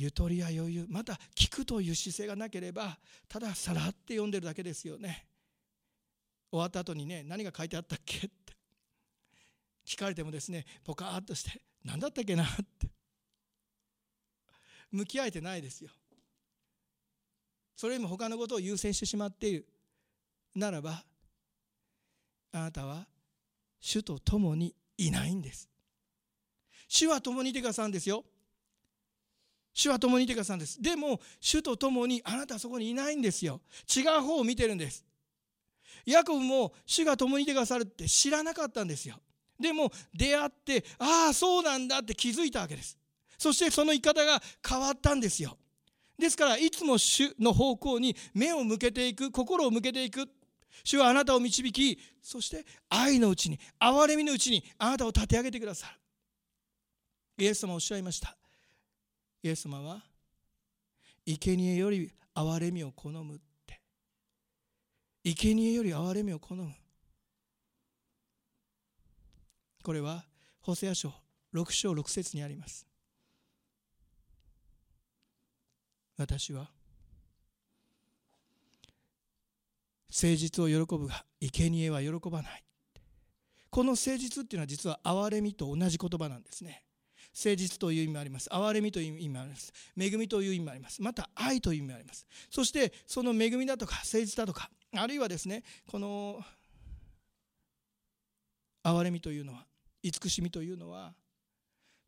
[0.00, 2.96] ゆとりや余裕また聞くという姿勢がなければ
[3.28, 5.26] たださらって読んでるだけですよね。
[6.52, 8.30] 終わった後にね何が書いてあったっけって。
[9.84, 12.46] 聞かれてもですねポカーッとして何だったっけなっ
[12.78, 12.88] て。
[14.92, 15.90] 向き合えてないですよ。
[17.74, 19.66] それよりも他のことを優先してしまっている。
[20.54, 21.02] ならば
[22.52, 23.04] あなたは
[23.80, 25.68] 主と共にいないんです。
[26.86, 28.24] 主は共にいてくださるんですよ。
[29.78, 30.82] 主は共にいてくださるんです。
[30.82, 33.60] でも主と共にあなたはそこにいないんですよ。
[33.96, 35.04] 違う方を見てるんです。
[36.04, 39.20] ヤコブも主が共にいてくださるって知らなかったんですよ。
[39.60, 42.98] でも出会ってああそうなんだって気づいたわけです。
[43.38, 45.56] そしてその生き方が変わったんですよ。
[46.18, 50.28] ですからいつも主の方向に目を向けていく心を向けていく。
[50.82, 57.44] 主はあなたを導きそして愛のうちに憐れみのうちにあなたを立て上げてくださる。
[57.44, 58.36] イエス様おっしゃいました。
[59.42, 60.02] イエス様は
[61.24, 63.80] 生贄より憐れみを好むって
[65.24, 66.72] 生贄より憐れみを好む
[69.82, 70.24] これは
[70.60, 71.12] ホセア書
[71.54, 72.86] 6章6節にあります。
[76.18, 76.68] 私は
[80.10, 82.64] 誠実を喜ぶが生贄は喜ばない。
[83.70, 86.82] この誠実っていうのは実は憐れみと同じ言葉なんですね。
[87.38, 88.48] 誠実という意味もあります。
[88.50, 89.72] 憐れみという意味もあります。
[89.96, 91.00] 恵みという意味もあります。
[91.00, 92.26] また愛という意味もあります。
[92.50, 96.44] そしてその恵みだとか誠実だとかあるいはですねこの
[98.82, 99.66] 憐れみというのは
[100.02, 101.14] 慈しみというのは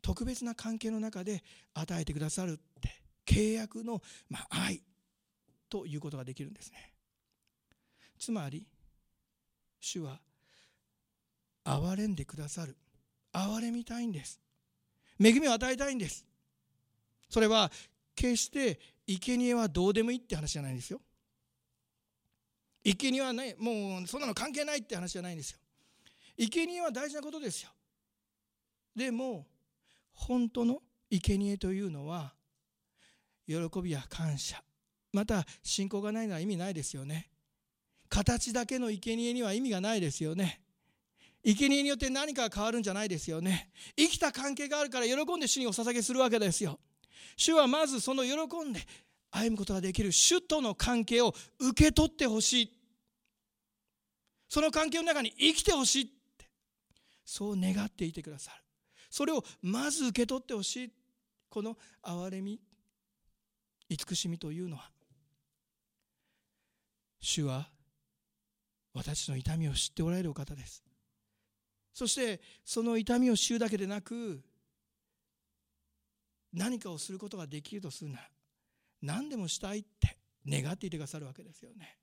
[0.03, 4.83] 特別な関係の中で与えてくださるって契約の、ま、愛
[5.69, 6.93] ということができるんですね。
[8.19, 8.67] つまり
[9.79, 10.19] 主は
[11.65, 12.77] 憐れんでくださる。
[13.33, 14.41] 憐れみたいんです。
[15.23, 16.25] 恵みを与えたいんです。
[17.29, 17.71] それは
[18.15, 21.01] 決して生贄はどうでもいいって話じゃないんですよ。
[22.85, 25.59] 生贄はねもうそんなの関係ないって話じゃないんですよ。
[26.39, 27.71] 生贄は大事なことですよ。
[28.97, 29.47] でも
[30.15, 32.35] 本当の生贄というのは
[33.47, 34.63] 喜びや感謝。
[35.13, 37.29] また信仰がないのは意味ないですよね。
[38.09, 40.61] 形だけの生贄には意味がないですよね。
[41.45, 43.71] 生贄によって何かが変わるんじゃないですよね。
[43.97, 46.79] 生きた関係があるから喜んで主にお捧げするわけですよ。
[47.37, 48.81] 主はまずその喜んで
[49.31, 52.81] 歩むことができる主との関係を受け取ってほしい。
[54.49, 56.51] その関係の中に生きてほしいって。
[57.25, 58.63] そう願っていてくださる。
[59.09, 60.93] それをまず受け取ってほしい。
[61.49, 62.61] この憐れみ
[63.89, 64.91] 慈しみというのは。
[67.21, 67.69] 主は
[68.93, 70.83] 私の痛みを知っておられるお方です。
[71.93, 74.43] そしてその痛みを知るだけでなく
[76.53, 78.29] 何かをすることができるとするなら
[79.03, 81.97] 何でもしたいって願っていてくださるわけですよね。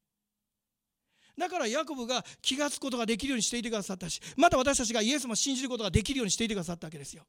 [1.38, 7.26] だからヤコブが気が付くことができるようにしていてくださったしまた私たちがイエス様を信じることができるようにしていてくださったわけですよ。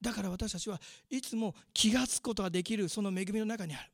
[0.00, 3.90] だから私たちはいつも気が付くことができるその恵みの中にある。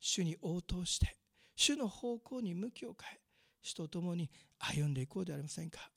[0.00, 1.16] 主に応答して
[1.56, 3.20] 主の方向に向きを変え
[3.64, 5.90] 主と共に歩んでいこうではありませんか？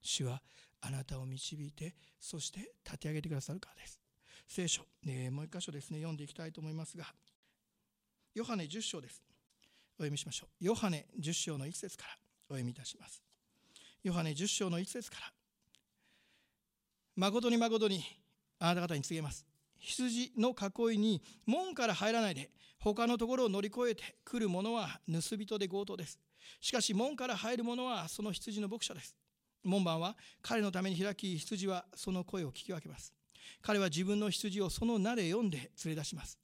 [0.00, 0.42] 主は
[0.80, 4.00] あなたを導いてそして立て上げてくださるからです。
[4.46, 7.04] 聖書、えー、もう一箇所ですね読んでいきたいと思いますが
[8.34, 9.22] ヨハネ10章です。
[9.98, 10.64] お読みしましょう。
[10.64, 12.10] ヨハネ10章の1節から
[12.48, 13.22] お読みいたします。
[14.02, 15.32] ヨハネ10章の1節から
[17.16, 18.02] 誠に誠に
[18.60, 19.44] あなた方に告げます。
[19.80, 26.18] 羊の囲いに門から入らないで他のところを乗り越えてくる者は盗人で強盗です。
[26.60, 29.16] しかし門から入る者はその羊の牧者です。
[29.64, 33.12] 門番は彼のために開き羊はその声を聞き分けます。
[33.62, 36.38] 彼は自分の羊をその名で読んで連れ出します。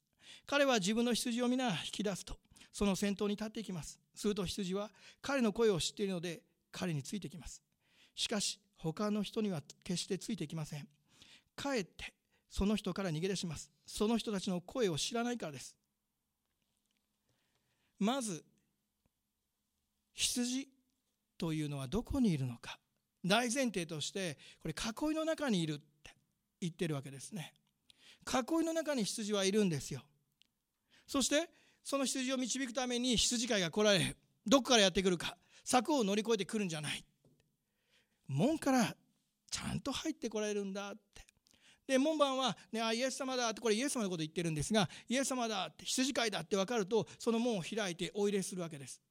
[0.45, 2.35] 彼は自分の羊を皆引き出すと
[2.71, 3.99] その先頭に立っていきます。
[4.13, 7.61] すると羊は彼の声を知っているので彼についてきます。
[8.15, 10.87] しかし他の人には決してついていきません。
[11.55, 12.13] かえって
[12.49, 13.71] その人から逃げ出します。
[13.85, 15.75] その人たちの声を知らないからです。
[17.99, 18.43] まず
[20.13, 20.69] 羊
[21.37, 22.79] というのはどこにいるのか。
[23.25, 26.15] 大前提としてこれ囲いの中にいるって
[26.61, 27.53] 言ってるわけですね。
[28.27, 30.01] 囲いの中に羊はいるんですよ。
[31.07, 31.49] そして
[31.83, 37.03] その羊を導くために羊飼いが来られるどこからやってくるか柵を乗り越えてくるんじゃない。
[38.27, 38.95] 門から
[39.51, 41.24] ちゃんと入ってこられるんだって。
[41.87, 49.01] で門番は、ね、あイエス様だってこれイエス様のこと言ってるんですがイエス様だって羊飼いだって分かるとその門を開いてお入れするわけです。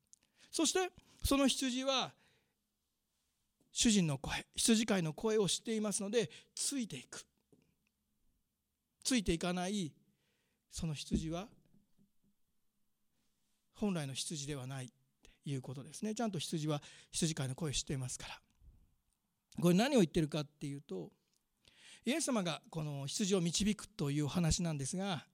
[0.51, 0.91] そして
[1.25, 2.13] その羊は
[3.73, 7.25] 主人の声羊飼いの声を知っていますのでついていく。
[9.03, 9.93] ついていかない
[10.71, 11.47] その羊は
[13.75, 16.15] 本来の羊ではないっていうことですね。
[16.15, 18.41] ちゃんと羊は羊飼いの声を知っていますから。
[19.61, 21.11] これ何を言ってるかっていうと
[22.05, 25.25] イエス様がこの羊を導くという話なんですが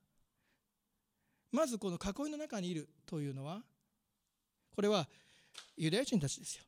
[1.51, 3.63] まずこの囲いの中にいるというのは
[4.75, 5.09] これは
[5.77, 6.65] ユダヤ人たちですよ。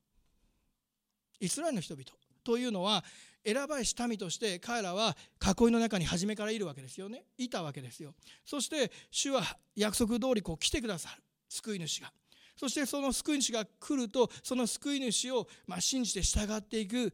[1.40, 2.04] イスラエルの人々
[2.44, 3.04] というのは
[3.44, 7.24] 選ばれし民として彼らは囲いの中に初めからいるわけですよね。
[7.38, 8.14] いたわけですよ。
[8.44, 9.42] そして主は
[9.74, 11.22] 約束通りこう来てくださる。
[11.48, 12.12] 救い主が。
[12.56, 17.12] そしてその救い主が来るとその救い主をま信じて従っていく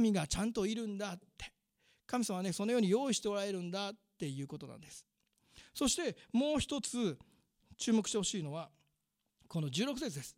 [0.00, 1.52] 民がちゃんといるんだって。
[2.10, 5.06] 神様はねそのように用意しておられるんだっていうことなんです。
[5.72, 7.16] そしてもう一つ
[7.78, 8.68] 注目してほしいのは
[9.46, 10.36] この16節です。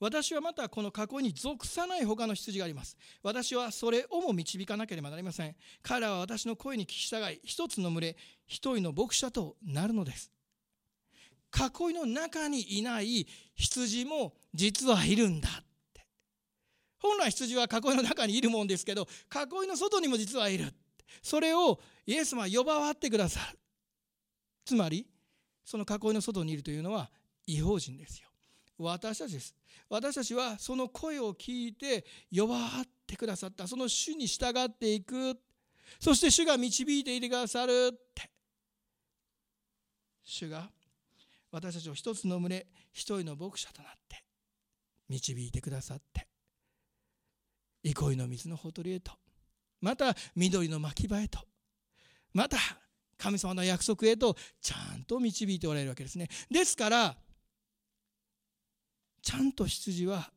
[0.00, 2.96] 私はまたこの囲いに属さない他の羊があります。
[3.22, 5.54] 私はそれをも導かなければなりません。
[5.82, 10.32] 彼らは私の声に聞き従い一つの群れ一人の牧者となるのです。
[11.56, 16.04] 囲いの中にいない羊も実はいるんだって。
[16.98, 20.74] 本来羊は囲いの中にいるもんですけど囲いの外にも実はいる。
[21.22, 23.58] それをイエス様は呼ばわってくださる。
[24.64, 25.06] つまり
[25.64, 27.10] その囲いの外にいるというのは
[27.46, 28.28] 違法人ですよ。
[28.78, 29.54] 私たちです。
[29.88, 33.66] 私たちはその声を聞いて呼ばわってくださった。
[33.66, 35.38] その主に従っていく。
[36.00, 38.30] そして主が導いていてくださるって。
[40.24, 40.70] 主が
[41.50, 44.24] 私たちを一つの群れ一人の牧者となって
[45.08, 46.26] 導いてくださって
[47.82, 49.12] 憩いの水のほとりへと
[49.80, 51.40] また緑の牧場へと。
[52.32, 52.58] また
[53.16, 56.28] 神様の約束へとちゃんと導いておられるわけですね。
[56.50, 57.16] ですから
[59.22, 60.30] ちゃんと羊は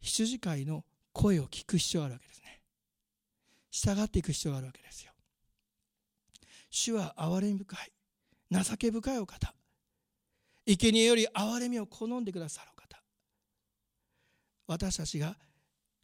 [0.00, 2.60] 羊飼いの声を聞く必要があるわけですね。
[3.70, 5.12] 従っていく必要があるわけですよ。
[6.70, 7.92] 主は憐れみ深い
[8.50, 9.54] 情け深いお方。
[10.66, 13.02] 生贄より憐れみを好んでくださるお方。
[14.66, 15.36] 私たちが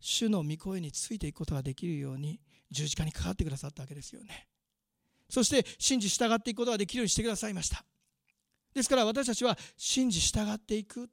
[0.01, 4.49] 主の御声についていくことができるように十字架にかかってくださったわけですよね。
[5.29, 7.85] そして信じ従っていくことができるようにしてくださいました。
[8.75, 11.09] ですから私たちは信じ従っていく。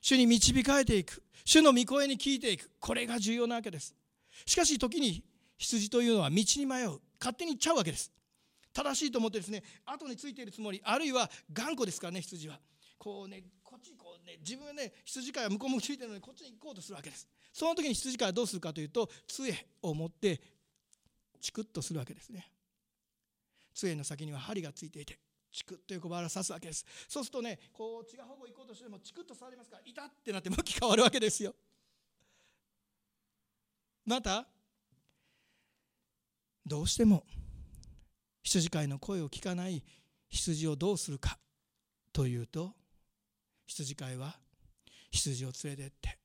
[0.00, 1.22] 主に導かれていく。
[1.44, 2.70] 主の御声に聞いていく。
[2.78, 3.94] これが重要なわけです。
[4.46, 5.22] しかし時に
[5.58, 7.00] 羊というのは道に迷う。
[7.20, 8.12] 勝手に行っちゃうわけです。
[8.72, 12.58] 正しいと思ってですね後についているつもりあるいは頑固ですからね羊は。
[12.98, 13.42] こうね
[13.80, 14.36] っちにこうね。
[14.40, 17.26] 自分ね羊飼いは向こう向ついてるのにこっちに行こうとするわけです。
[17.52, 20.40] その時に羊飼いはどうするかというと杖を持って
[21.40, 22.46] チクッとするわけですね。
[23.74, 25.18] 杖の先には針がついていて
[25.50, 26.84] チクッと横腹を刺すわけです。
[27.08, 31.54] そうするとねこう血がほぼ行こうとしてもチクッと触りますから痛ってなって向き変わるわけですよ。
[34.04, 34.46] また
[36.66, 37.24] どうしても
[38.42, 39.82] 羊飼いの声を聞かない
[40.28, 41.38] 羊をどうするか
[42.12, 42.74] というと
[43.70, 44.34] 羊飼いは
[45.12, 46.18] 羊を連れてって。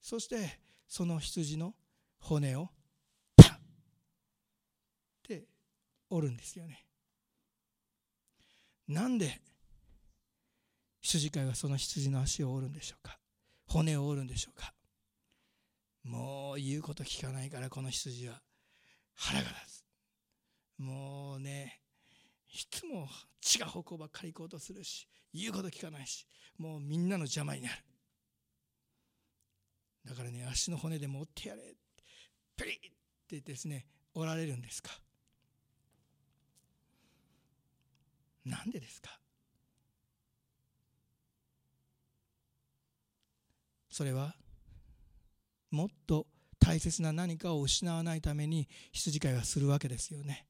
[0.00, 1.74] そしてその羊の
[2.20, 2.68] 骨を
[3.36, 3.58] パッっ
[5.26, 5.48] て
[6.08, 6.84] 折るんですよね。
[8.86, 9.40] なんで
[11.00, 13.18] 羊飼いはその羊の足を折るんでしょうか？
[13.66, 14.72] 骨を折るんでしょうか？
[16.04, 18.40] もう言うこと聞かないからこの羊は。
[19.16, 19.84] 腹が立つ。
[20.78, 21.80] もうね
[22.54, 23.08] いつも
[23.40, 26.24] 血が方向ばっかり行こうとするし言うこと聞かないし。
[26.58, 27.74] もうみんなの邪魔になる。
[30.04, 31.74] だからね足の骨でもってやれ。
[32.56, 32.78] プリッっ
[33.28, 34.90] てですね折られるんですか。
[38.44, 39.18] なんでですか。
[43.90, 44.34] それは
[45.70, 46.26] もっと
[46.58, 50.47] 大切な何かを失わないために羊飼いはするわけですよね。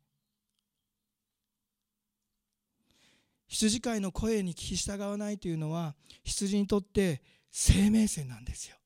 [3.48, 8.76] 羊飼いの声に聞き従わないというのは羊にとって生命線なんですよ。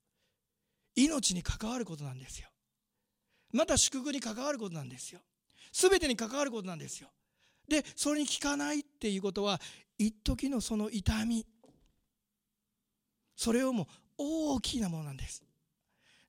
[0.95, 2.49] 命に関わることなんですよ。
[3.53, 5.21] また祝福に関わることなんですよ。
[5.73, 7.09] 全てに関わることなんですよ。
[7.69, 9.61] でそれに効かないっていうことは
[9.99, 11.47] 一時のその痛み
[13.37, 15.43] それをも大きなものなんです。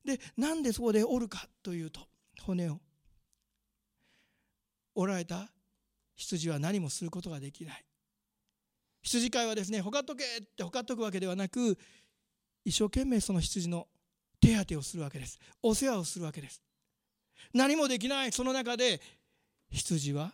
[0.04, 2.00] でなんでそこで折るかというと
[2.42, 2.80] 骨を
[4.94, 5.50] 折られた
[6.14, 7.84] 羊は何もすることができない。
[9.04, 10.26] 羊飼いはですねほかっとけっ
[10.56, 11.78] てほかっとくわけではなく
[12.64, 13.86] 一生懸命その羊の
[14.40, 15.38] 手当てをするわけです。
[15.62, 16.62] お世話をするわけです。
[17.52, 18.32] 何もできない。
[18.32, 19.00] その中で
[19.70, 20.32] 羊は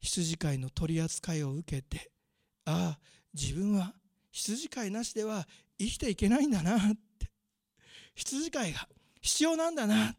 [0.00, 2.10] 羊飼いの取り扱いを受けて
[2.66, 2.98] ああ
[3.32, 3.94] 自分は
[4.32, 5.46] 羊飼いなしでは
[5.78, 6.80] 生きていけないんだなっ
[7.18, 7.30] て。
[8.16, 8.88] 羊飼いが
[9.20, 10.16] 必要なんだな。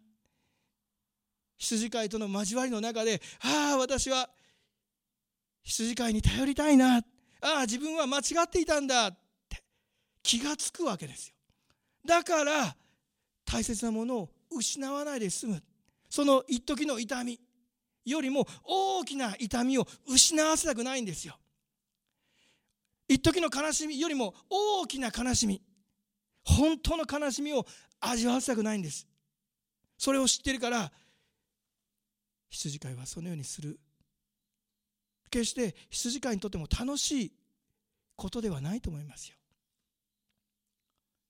[1.58, 4.30] 羊飼いとの交わりの中でああ私は
[5.66, 6.98] 羊飼いに頼りたいな。
[6.98, 7.02] あ
[7.42, 9.08] あ自分は間違っていたんだ。
[9.08, 9.18] っ
[9.50, 9.64] て
[10.24, 11.36] 気がつくわけですよ。
[12.06, 12.76] だから
[13.44, 15.64] 大切なものを失わないで済む。
[16.10, 17.40] その一時の痛み
[18.06, 21.38] よりも大きな痛みを失わせたくないんですよ。
[23.08, 25.62] 一時の悲しみよりも大きな悲しみ。
[26.44, 27.66] 本当の悲しみを
[28.00, 29.08] 味わわせたくないんです。
[29.98, 30.92] それを知ってるから
[32.50, 33.80] 羊飼いはそのようにする。
[35.36, 37.34] 決して羊飼いにとっても楽しい
[38.16, 39.36] ことではないと思いますよ。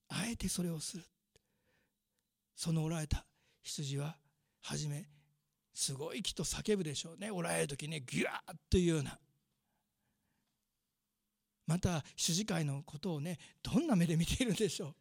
[0.09, 1.03] あえてそれをする。
[2.55, 3.25] そのおられた
[3.63, 4.15] 羊は
[4.61, 5.07] 初め
[5.73, 7.31] すごいきっと叫ぶでしょうね。
[7.31, 9.17] おられる時ねギュワーッというような。
[11.65, 14.95] また羊飼いのことをねどんな目で見ているでしょう。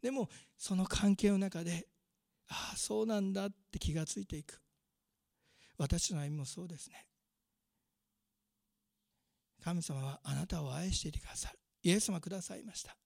[0.00, 1.86] でもその関係の中で
[2.48, 4.62] ああそうなんだって気がついていく。
[5.76, 7.06] 私の歩みもそうですね。
[9.66, 11.58] 神様はあなたを愛していてくださる。
[11.82, 12.96] イエス様くださいました。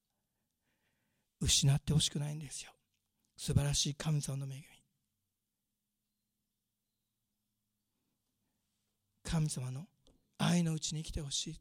[1.40, 2.70] 失ってほしくないんですよ。
[3.34, 4.64] 素晴らしい神様の恵み。
[9.24, 9.86] 神様の
[10.36, 11.60] 愛のうちに生きてほしい。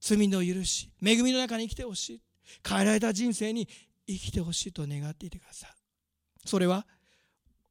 [0.00, 2.22] 罪の許し恵みの中に生きてほしい。
[2.68, 3.68] 変えられた人生に
[4.08, 5.70] 生きてほしいと願っていてください
[6.46, 6.86] それは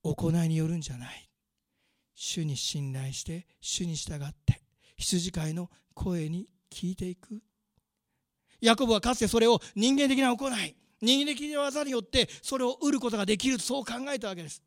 [0.04, 1.30] 行いによるんじゃない。
[2.16, 4.67] 主に信頼して主に従って
[4.98, 7.42] 羊飼いの声に聞いていく。
[8.62, 10.76] ヤコブはかつてそれを人間的な行い。
[11.02, 14.64] 人間的な技によってそれを得ることができるとそう考えたわけです。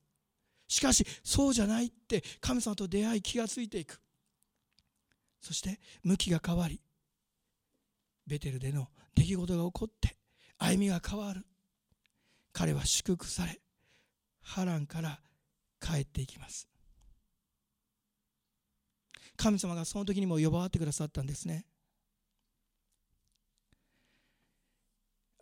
[0.68, 4.00] しかしそうじゃないって神様と出会い気がついていく。
[5.40, 6.80] そして向きが変わり
[8.26, 10.16] ベテルでの出来事が起こって
[10.58, 11.44] 歩みが変わる。
[12.52, 13.60] 彼は祝福され
[14.42, 15.20] 波乱から
[15.80, 16.69] 帰っていきます。
[19.40, 21.64] 神様がその時にも呼ばわってくださったんですね。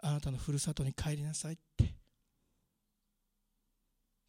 [0.01, 1.97] あなたのふるさとに帰りなさいって。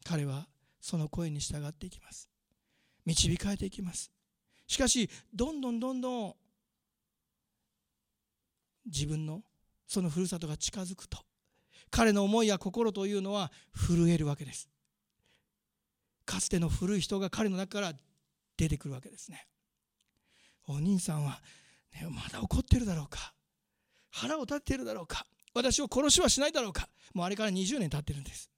[0.04, 0.48] 彼は
[0.80, 2.28] その声に従っていきます。
[3.06, 4.10] 導かれていきます。
[4.66, 6.34] しかしどんどんどんどん
[8.86, 9.44] 自分の
[9.86, 11.18] そのふるさとが近づくと
[11.90, 14.68] 彼の思いや心というのは震えるわけです。
[16.24, 17.92] かつての古い人が彼の中から
[18.56, 19.46] 出てくるわけですね。
[20.70, 21.40] お兄さんは、
[21.92, 23.32] ね、まだ怒ってるだろうか。
[24.10, 25.26] 腹を立ってるだろうか。
[25.54, 26.88] 私を殺しはしないだろうか。
[27.14, 28.50] もうあれから20年経ってるんです。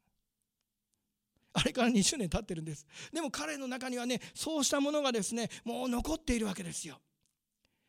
[1.54, 2.86] あれから20年経ってるんです。
[3.12, 6.98] でも彼の中にはねそうしたものがですねもう残っているわけですよ。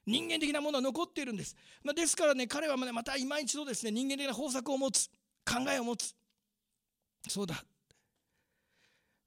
[0.05, 5.09] 人間的なものは残っているんです、まあ、ですからね彼はまた今一度ですね人間的な方策を持つ。
[5.45, 6.15] 考えを持つ。
[7.27, 7.63] そうだ。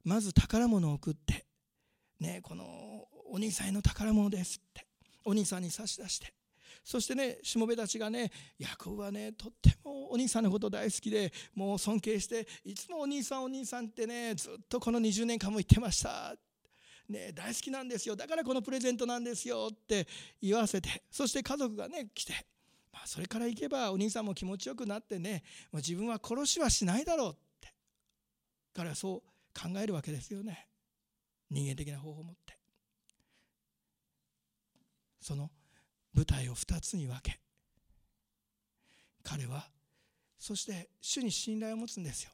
[0.04, 1.44] まず宝物を送って
[2.20, 2.64] ねこの
[3.30, 4.85] お兄さんへの宝物ですって。
[5.26, 6.32] お兄さんに差し出して。
[6.84, 16.36] そしてねしもべたちがねヤコブはねとってもお兄さんのこと大好きでもう尊敬していつもお兄さんお兄さんってねずっとこの20年間も言ってました。
[17.08, 18.16] ね、大好きなんですよ。
[18.16, 20.06] だからこのプレゼントなんですよって
[20.42, 22.32] 言わせてそして家族がね来て、
[22.92, 27.72] まあ、それから行けばお兄さんも気持ちよくなってねもう自分は殺しはしないだろうって。
[28.74, 29.20] 彼はそう
[29.58, 30.68] 考えるわけですよね。
[31.50, 32.45] 人間的な方法を持って。
[35.26, 35.50] その
[36.14, 37.40] 舞台を2つに分け
[39.24, 39.68] 彼は
[40.38, 42.30] そして主に信頼を持つんですよ。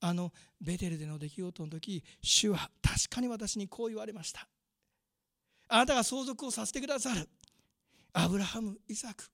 [0.00, 4.48] あのベテルでの出来事の時主は確かに私にこう言われました。
[5.68, 7.28] あなたが相続をさせてくださる。
[8.14, 9.24] アブラハムイサク。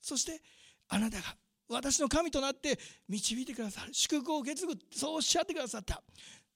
[0.00, 0.40] そして
[0.88, 1.24] あなたが
[1.68, 2.78] 私の神となって
[3.08, 3.92] 導いてくださる。
[3.92, 4.74] 祝福を受け継ぐ。
[4.92, 6.04] そうおっしゃってくださった。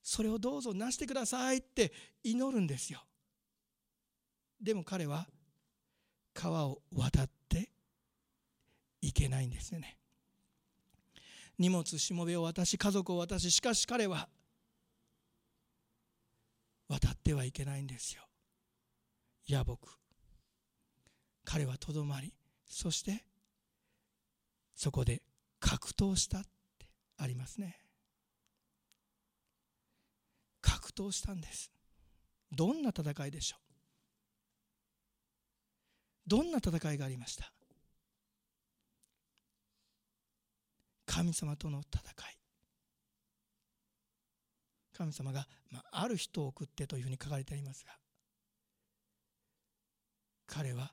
[0.00, 3.02] それをどうぞなしてくださいって祈るんですよ。
[4.60, 5.26] でも彼は
[6.34, 7.70] 川を渡って
[9.00, 9.98] いけないんですよね。
[11.58, 14.28] 荷物しもべを渡し家族を渡ししかし彼は
[16.88, 18.22] 渡ってはいけないんですよ。
[19.48, 19.78] 野木
[21.44, 22.32] 彼はとどまり
[22.66, 23.24] そして
[24.74, 25.22] そこで
[25.60, 26.48] 格闘したって
[27.18, 27.78] ありますね。
[30.60, 31.70] 格闘したんです。
[32.50, 33.61] どんな戦いでしょう？
[36.26, 37.52] どんな戦いがありました？
[41.06, 42.38] 神様との戦い。
[44.96, 47.92] 神様が、まあ、ある人を送ってというふうに書かれてありますが
[50.46, 50.92] 彼は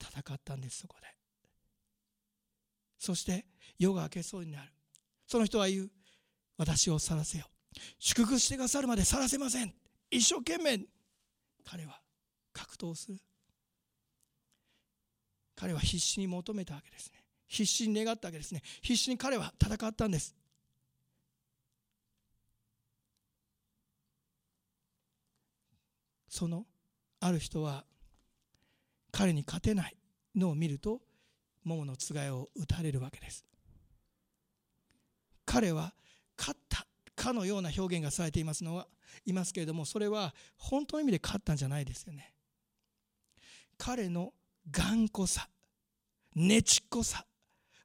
[0.00, 1.06] 戦ったんですそこで。
[2.98, 3.44] そして
[3.78, 4.72] 夜が明けそうになる。
[5.26, 5.90] その人は言う
[6.56, 7.46] 私を去らせよ
[7.98, 9.74] 祝福してくださるまで去らせません。
[10.10, 10.80] 一生懸命。
[11.64, 12.00] 彼は
[12.52, 13.18] 格闘する。
[15.62, 17.22] 彼は必死に求めたわけですね。
[17.46, 18.62] 必死に願ったわけですね。
[18.82, 20.34] 必死に彼は戦ったんです。
[26.28, 26.66] その
[27.20, 27.84] ある人は
[29.12, 29.96] 彼に勝てない
[30.34, 31.00] のを見ると
[31.62, 33.44] 桃のつがいを打たれるわけです。
[35.44, 35.94] 彼は
[36.36, 38.88] 勝ったかのような表現がされていますのは
[39.26, 42.34] いますけれどもそれは本当の意味で勝ったんじゃないですよね。
[43.78, 44.32] 彼の
[44.68, 45.48] 頑固さ。
[46.34, 47.24] ねちっこさ。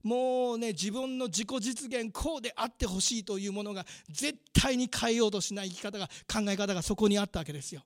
[0.03, 7.83] もうね自分の自己実現こうであってほしいというものが絶対に変えようとしない生き方が考え方がそこにあったわけですよ。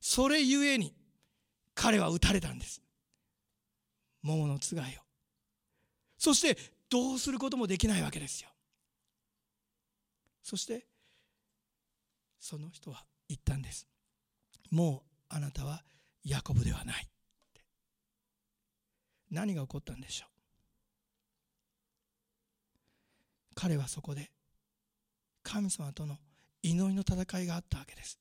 [0.00, 0.94] それゆえに
[1.74, 2.82] 彼は撃たれたんです。
[4.22, 5.02] 桃のつがいを。
[6.18, 6.58] そして
[6.88, 8.50] どうすることもできないわけですよ。
[10.42, 10.86] そして
[12.40, 13.86] その人は言ったんです。
[14.70, 15.84] もうあなたは
[16.24, 17.08] ヤコブではない。
[19.32, 20.28] 何が起こったんでしょう。
[23.54, 24.30] 彼はそこで
[25.42, 26.18] 神様との
[26.62, 28.18] 祈りの戦いがあったわけです。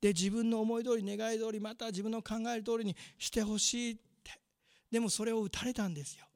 [0.00, 4.40] で自分の思い通り願い通りまた自分の考える通りにしてほしいって。
[4.90, 6.26] でもそれを打たれたんですよ。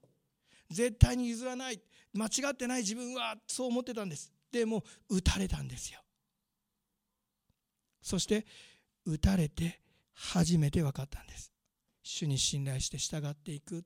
[0.71, 1.81] 絶対に譲らない。
[2.13, 4.33] 間違ってない自分はそう思ってたんです。
[4.51, 6.01] でも打たれたんですよ。
[8.03, 8.47] そして
[9.05, 9.81] 打たれて
[10.15, 11.53] 初めて分かったんです。
[12.03, 13.85] 主に信頼して従っていく。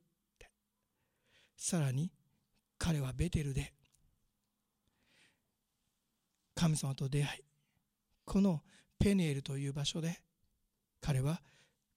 [1.60, 2.10] さらに
[2.78, 3.74] 彼はベテルで
[6.54, 7.44] 神様と出会い
[8.24, 8.62] この
[8.98, 10.22] ペニエルという場所で
[11.02, 11.42] 彼は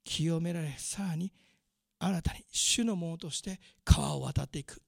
[0.03, 1.31] 清められさらに
[1.97, 4.81] 新たに主のものとして川を渡っていく。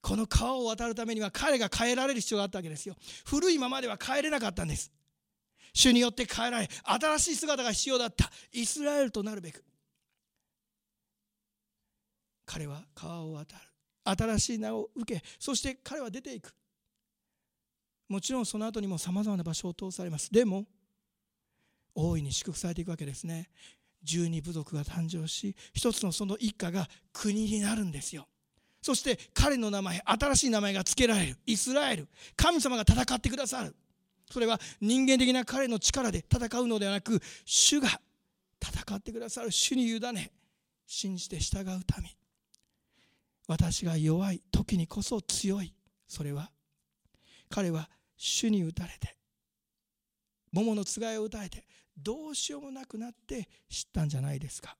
[0.00, 2.94] この川を渡るためには彼が変えられる必要があったわけですよ。
[3.24, 4.92] 古いままでは変えれなかったんです。
[5.72, 8.30] 主によって変えられ新しい姿が必要だった。
[8.52, 9.64] イスラエルとなるべく。
[12.46, 13.62] 彼は川を渡る。
[14.04, 16.54] 新しい名を受けそして彼は出ていく。
[18.08, 20.30] もちろんその後にもさまざまな場所を通されます。
[20.30, 20.66] でも
[21.94, 23.48] 大いに祝福されていくわけですね。
[24.02, 28.28] 十二部族が誕生し一つのその一家が国になるんですよ。
[28.82, 31.38] そして彼の名前新しい名前が付けられる。
[31.46, 32.08] イスラエル。
[32.36, 33.74] 神様が戦ってくださる。
[34.30, 37.88] それは人間的な彼の力で戦うのではなく主が
[38.60, 39.50] 戦ってくださる。
[39.50, 40.30] 主に委ね
[40.86, 41.82] 信じて従う民。
[43.46, 45.74] 私が弱い時にこそ強い。
[46.06, 46.50] それは
[47.50, 49.16] 彼は主に打たれて
[50.52, 51.66] 桃のつがいを打たれて
[51.96, 54.76] どうしようもなくなって知ったんじゃないですか。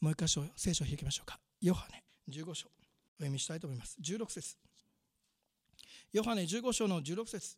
[0.00, 1.38] もう一箇所聖書を開きましょうか。
[1.60, 2.68] ヨハネ15章。
[2.68, 3.96] お読みしたいと思います。
[4.00, 4.56] 16節。
[6.12, 7.56] ヨハネ15章の16節。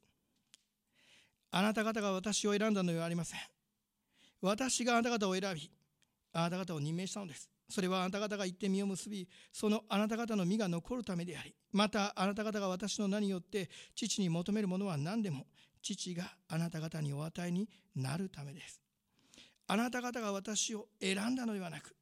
[1.53, 3.41] あなた方が私を選んだのではありません。
[4.41, 5.71] 私があなた方を選び
[6.33, 7.52] あなた方を任命したのです。
[7.73, 15.47] それはあなた方が言って実を結びそのあなた方の実が残るためでありまたあなた方が私の名によって父に求めるものは何でも
[15.83, 18.81] 父があなた方にお与えになるためです。
[19.67, 21.97] あなた方が私を選んだのではなく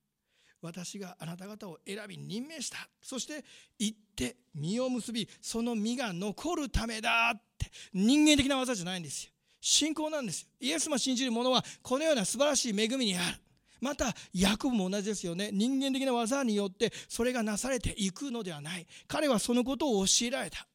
[0.61, 2.77] 私があなた方を選び任命した。
[3.01, 3.45] そして
[3.79, 9.33] 行って実を結びその実が残るためだって人間的な技じゃないんですよ。
[9.61, 10.49] 信仰なんですよ。
[10.61, 13.39] イエスも信じる者はこのような素晴らしい恵みにある。
[13.81, 15.51] またヤコブも同じですよね。
[15.53, 18.87] 人間的な技によってそれがなされていくのではない。
[19.09, 20.66] 彼はそのことを教えられた。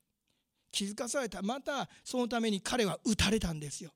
[0.71, 1.41] 気づかされた。
[1.41, 3.91] またそのために彼は打たれたんですよ。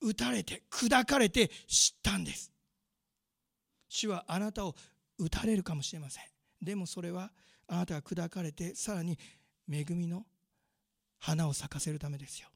[0.00, 2.52] 打たれて砕かれて知ったんです。
[3.88, 4.74] 主はあなたを
[5.18, 6.24] 打たれるかもしれません。
[6.60, 7.30] でもそれは
[7.68, 9.18] あなたが砕かれてさらに
[9.70, 10.26] 恵みの
[11.18, 12.48] 花を咲かせるためですよ。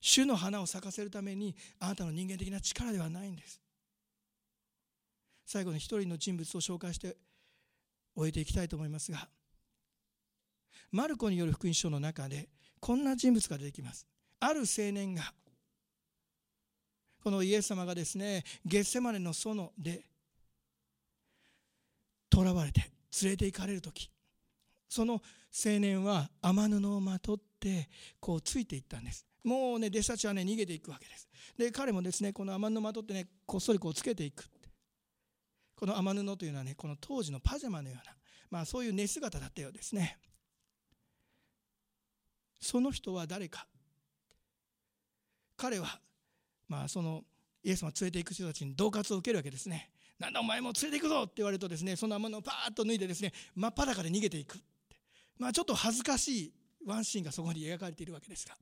[0.00, 3.60] 主の花を咲かせるためにあなたの人間的な力ではないんです。
[5.50, 7.16] 最後に一人の人物を紹介して
[8.14, 9.26] 終えていきたいと思いますが
[10.92, 14.06] マルコによる福音書の中でこんな人物が出てきます。
[14.40, 15.22] ある青年が
[17.24, 20.02] このイエス様がですねゲッセマネの園で
[22.30, 22.82] 囚われて
[23.22, 24.10] 連れて行かれる時
[24.86, 27.88] その青年は雨布をまとって
[28.20, 29.26] こうついていったんです。
[29.44, 31.26] もうね弟子たちはね逃げていくわけです。
[31.56, 34.44] で彼もですねこの雨布をまとってねこっそりこうつけていく。
[35.78, 38.12] この雨布というのはねこの当時のパジャマのような
[38.50, 40.18] まあそういう寝姿だったようですね。
[42.60, 43.64] その人は誰か。
[45.56, 46.00] 彼は
[46.68, 47.22] まあその
[47.62, 49.90] イエス様を連れていく人たちに恫喝を受けるわけですね。
[50.18, 54.58] なんだお前も連れていくぞって言われるとですねその雨のパーッと脱いでですね真っ裸で逃げていく
[55.38, 56.52] まあちょっと恥ずかしい
[56.84, 58.56] ワンシーンがそこに描かれているわけですが。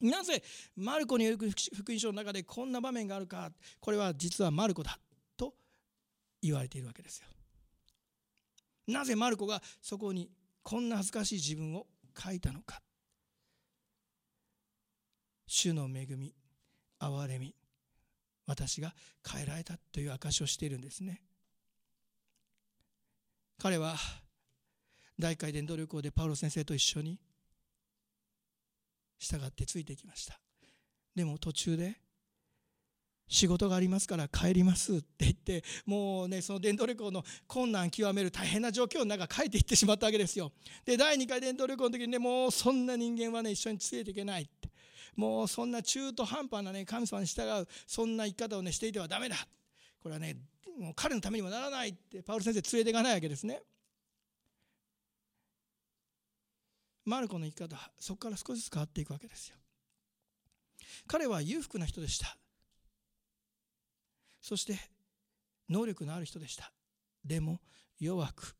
[0.00, 0.42] なぜ
[0.76, 3.52] マルコによる福音書の中でこんな場面があるか。
[3.80, 4.98] これは実はマルコだ。
[6.42, 7.26] 言われているわけですよ。
[8.88, 10.30] なぜマルコがそこに
[10.62, 11.86] こんな恥ずかしい自分を
[12.18, 12.82] 書いたのか。
[15.46, 16.34] 主の恵み
[16.98, 17.54] 憐れみ
[18.46, 18.94] 私が
[19.26, 21.22] 変えられたという証しをしているんですね。
[23.58, 23.96] 彼は
[25.18, 27.20] 大会伝道旅行でパウロ先生と一緒に
[29.18, 30.40] 従ってついていきました。
[31.14, 32.00] でも途中で
[33.32, 40.52] 仕事がありますから帰りますって言ってもうねその伝道旅行の困難極める大変な状況の中帰っていってしまったわけですよ。
[40.84, 44.70] で第2回伝道旅行の時にねもうそんな人間はね一緒についていけないって。
[45.16, 49.36] もうそんな中途半端なね神様に従うそんな生き方をねしていてはダメだ
[50.02, 50.36] これはね
[50.78, 53.62] もう彼のためにもならないってパウル先生連れていかないわけですね。
[57.04, 59.56] マルコの生き方そこから少しずつ変わっていくわけですよ。
[61.06, 62.36] 彼は裕福な人でした。
[64.42, 64.78] そして
[65.70, 66.72] 能力のある人でした。
[67.24, 67.60] でも
[67.98, 68.56] 弱く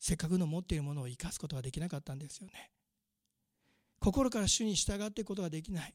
[0.00, 2.70] せっかくの持っているものを生かすことができなかったんですよね。
[4.00, 5.94] 心から主に従っていくことができない。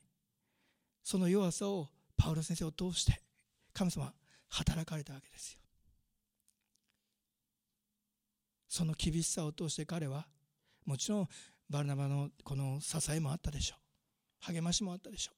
[1.03, 3.21] その弱さをパウロ先生を通して
[3.73, 4.13] 神様は
[4.49, 5.59] 働かれたわけですよ。
[8.69, 10.27] その厳しさを通して彼は
[10.85, 11.29] もちろん
[11.69, 14.53] バルナバのこの支えもあったでしょう。
[14.53, 15.31] 励ましもあったでしょ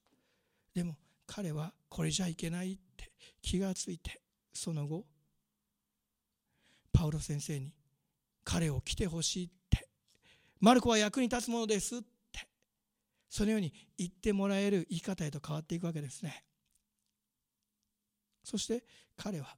[0.74, 0.76] う。
[0.76, 0.98] でも
[1.28, 3.12] 彼はこれじゃいけないって
[3.42, 4.22] 気がついて
[4.54, 5.06] その後
[6.92, 7.74] パウロ先生に
[8.44, 9.88] 彼を来てほしいって
[10.60, 12.48] マルコは役に立つものですって
[13.30, 16.44] そのように言ってもらえる言い方へと変わっていくわけですね。
[18.44, 18.84] そして
[19.18, 19.56] 彼は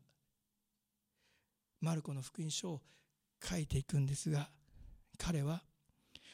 [1.80, 2.82] マルコの福音書を
[3.42, 4.50] 書いていくんですが
[5.18, 5.62] 彼は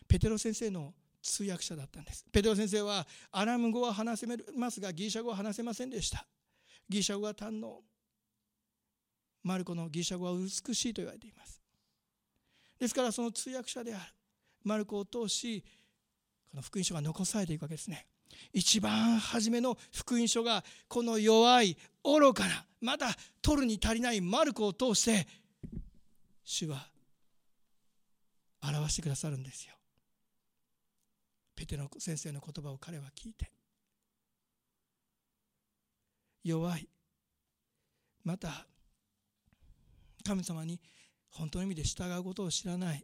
[0.08, 0.94] ペテロ先生の
[1.26, 2.24] 通訳者だったんです。
[2.32, 6.26] ペテロ先生はアラム語は話せますがギリシャ語は話せませんでした。
[6.88, 7.82] ギリシャ語は堪能。
[9.44, 11.62] マルコのギリシャ語は美しいと言われています。
[12.80, 14.04] ですからその通訳者である。
[14.64, 15.64] マルコを通し
[16.52, 18.06] この福音書が残されていくわけですね。
[18.54, 23.08] 一番初めの福音書がこの弱い愚かなまだ
[23.42, 25.28] 取るに足りないマルコを通して
[26.44, 26.88] 主は
[28.62, 29.74] 表してくださるんですよ。
[31.56, 33.52] ペテロ先生の言葉を彼は聞いて
[36.44, 36.88] 弱い。
[38.24, 38.66] また
[40.24, 40.80] 神様に
[41.30, 43.04] 本当の意味で従うことを知らない。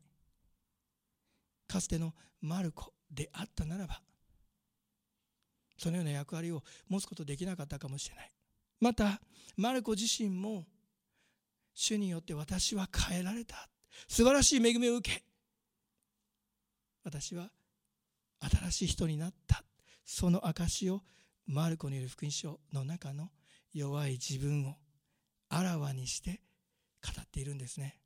[1.67, 4.01] かつてのマルコであったならば
[5.77, 8.31] そのような役割を持つことできなかったかもしれない。
[8.79, 9.21] また
[9.57, 10.65] マルコ自身も
[11.73, 13.69] 主によって私は変えられた。
[14.07, 15.23] 素晴らしい恵みを受け
[17.03, 17.49] 私は
[18.41, 19.63] 新しい人になった。
[20.05, 21.01] その証を
[21.47, 23.29] マルコによる福音書の中の
[23.73, 24.75] 弱い自分を
[25.49, 26.41] あらわにして
[27.01, 27.97] 語っているんですね。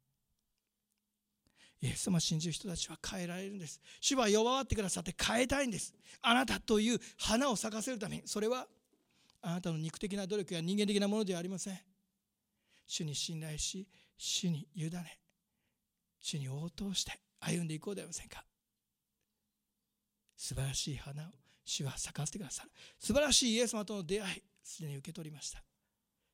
[1.82, 3.80] イエス様を信じる人たちは変えられるんです。
[4.00, 5.94] 主は弱ってくださって変えたいんです。
[6.22, 8.24] あなたという花を咲かせるために。
[8.26, 8.68] それは
[9.42, 11.80] あなたの肉的な努力や人間的なものではありません。
[12.88, 15.20] 主に信頼し主に委ね
[16.20, 18.44] 主に応答して歩んでいこうではありませんか。
[20.36, 21.26] 素晴らしい花を
[21.64, 22.72] 主は咲かせてくださる。
[23.00, 25.64] 素晴らしいイエス様との出会いすでに受け取りました。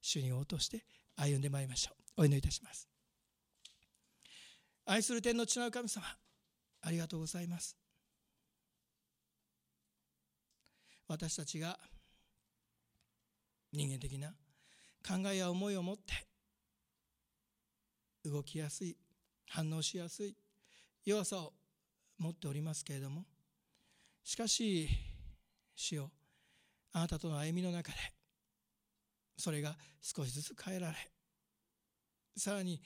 [0.01, 0.83] 主に応答して
[1.15, 2.21] 歩んでまいりましょう。
[2.21, 2.87] お祈りいたします。
[4.85, 6.05] 愛する天の地の神様
[6.81, 7.77] ありがとうございます。
[11.07, 11.77] 私たちが
[13.73, 14.29] 人間的な
[15.05, 16.13] 考えや思いを持って
[18.23, 18.97] 動きやすい
[19.49, 20.35] 反応しやすい
[21.05, 21.53] 弱さを
[22.17, 23.25] 持っておりますけれども
[24.23, 24.87] しかし
[25.75, 26.11] 主よ
[26.93, 27.97] あなたとの歩みの中で
[29.37, 30.95] それが少しずつ変えられ
[32.37, 32.81] さらに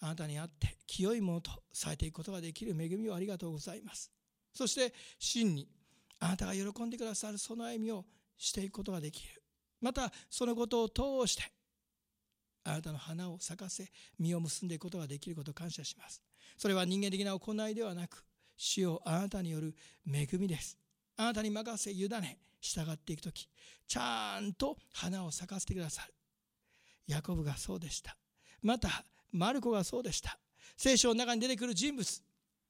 [0.00, 4.10] あなたにあって清いものとされていくことができる恵みをありがとうございます。
[4.52, 5.68] そして真に
[6.18, 8.04] あなたが喜んでくださるその歩みを
[8.36, 9.42] していくことができる。
[9.80, 11.42] またそのことを通して
[12.64, 16.22] あなたの花を咲かせ実を結んでいくことができることを感謝します。
[16.56, 18.24] それは人間的な行いではなく
[18.62, 19.74] 主よあなたによる
[20.06, 20.76] 恵みです。
[21.16, 23.48] あなたに任せ委ね従っていく時
[23.86, 26.12] ちゃんと花を咲かせてくださる。
[27.06, 28.18] ヤコブがそうでした。
[28.62, 30.38] またマルコがそうでした。
[30.76, 32.22] 聖書の中に出てくる人物。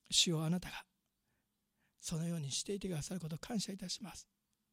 [0.09, 0.76] 主よあなたが。
[2.01, 4.28] そのようにしていてくださることを感謝いたします。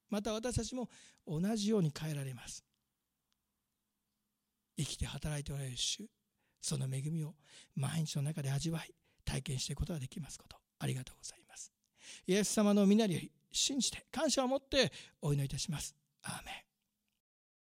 [0.09, 0.87] また私たちも
[1.25, 2.63] 同じように変えられます。
[4.77, 6.07] 生きて働いておられる主
[6.61, 7.33] その恵みを
[7.75, 8.93] 毎日の中で味わい
[9.25, 10.66] 体験していくことができますこと。
[10.79, 11.71] ありがとうございます。
[12.25, 15.95] イエス様の皆により信じて感謝を持ってお祈りいたします。
[16.23, 16.66] アーメン。